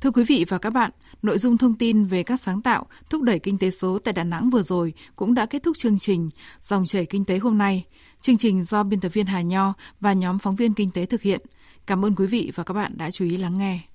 Thưa 0.00 0.10
quý 0.10 0.24
vị 0.24 0.44
và 0.48 0.58
các 0.58 0.70
bạn, 0.70 0.90
nội 1.22 1.38
dung 1.38 1.58
thông 1.58 1.74
tin 1.74 2.06
về 2.06 2.22
các 2.22 2.40
sáng 2.40 2.62
tạo 2.62 2.86
thúc 3.10 3.22
đẩy 3.22 3.38
kinh 3.38 3.58
tế 3.58 3.70
số 3.70 3.98
tại 3.98 4.14
Đà 4.14 4.24
Nẵng 4.24 4.50
vừa 4.50 4.62
rồi 4.62 4.92
cũng 5.16 5.34
đã 5.34 5.46
kết 5.46 5.62
thúc 5.62 5.76
chương 5.76 5.98
trình 5.98 6.30
Dòng 6.62 6.84
chảy 6.86 7.06
kinh 7.06 7.24
tế 7.24 7.38
hôm 7.38 7.58
nay. 7.58 7.84
Chương 8.20 8.38
trình 8.38 8.64
do 8.64 8.82
biên 8.82 9.00
tập 9.00 9.08
viên 9.08 9.26
Hà 9.26 9.40
Nho 9.40 9.74
và 10.00 10.12
nhóm 10.12 10.38
phóng 10.38 10.56
viên 10.56 10.74
kinh 10.74 10.90
tế 10.90 11.06
thực 11.06 11.22
hiện. 11.22 11.40
Cảm 11.86 12.04
ơn 12.04 12.14
quý 12.14 12.26
vị 12.26 12.52
và 12.54 12.64
các 12.64 12.74
bạn 12.74 12.92
đã 12.96 13.10
chú 13.10 13.24
ý 13.24 13.36
lắng 13.36 13.58
nghe. 13.58 13.80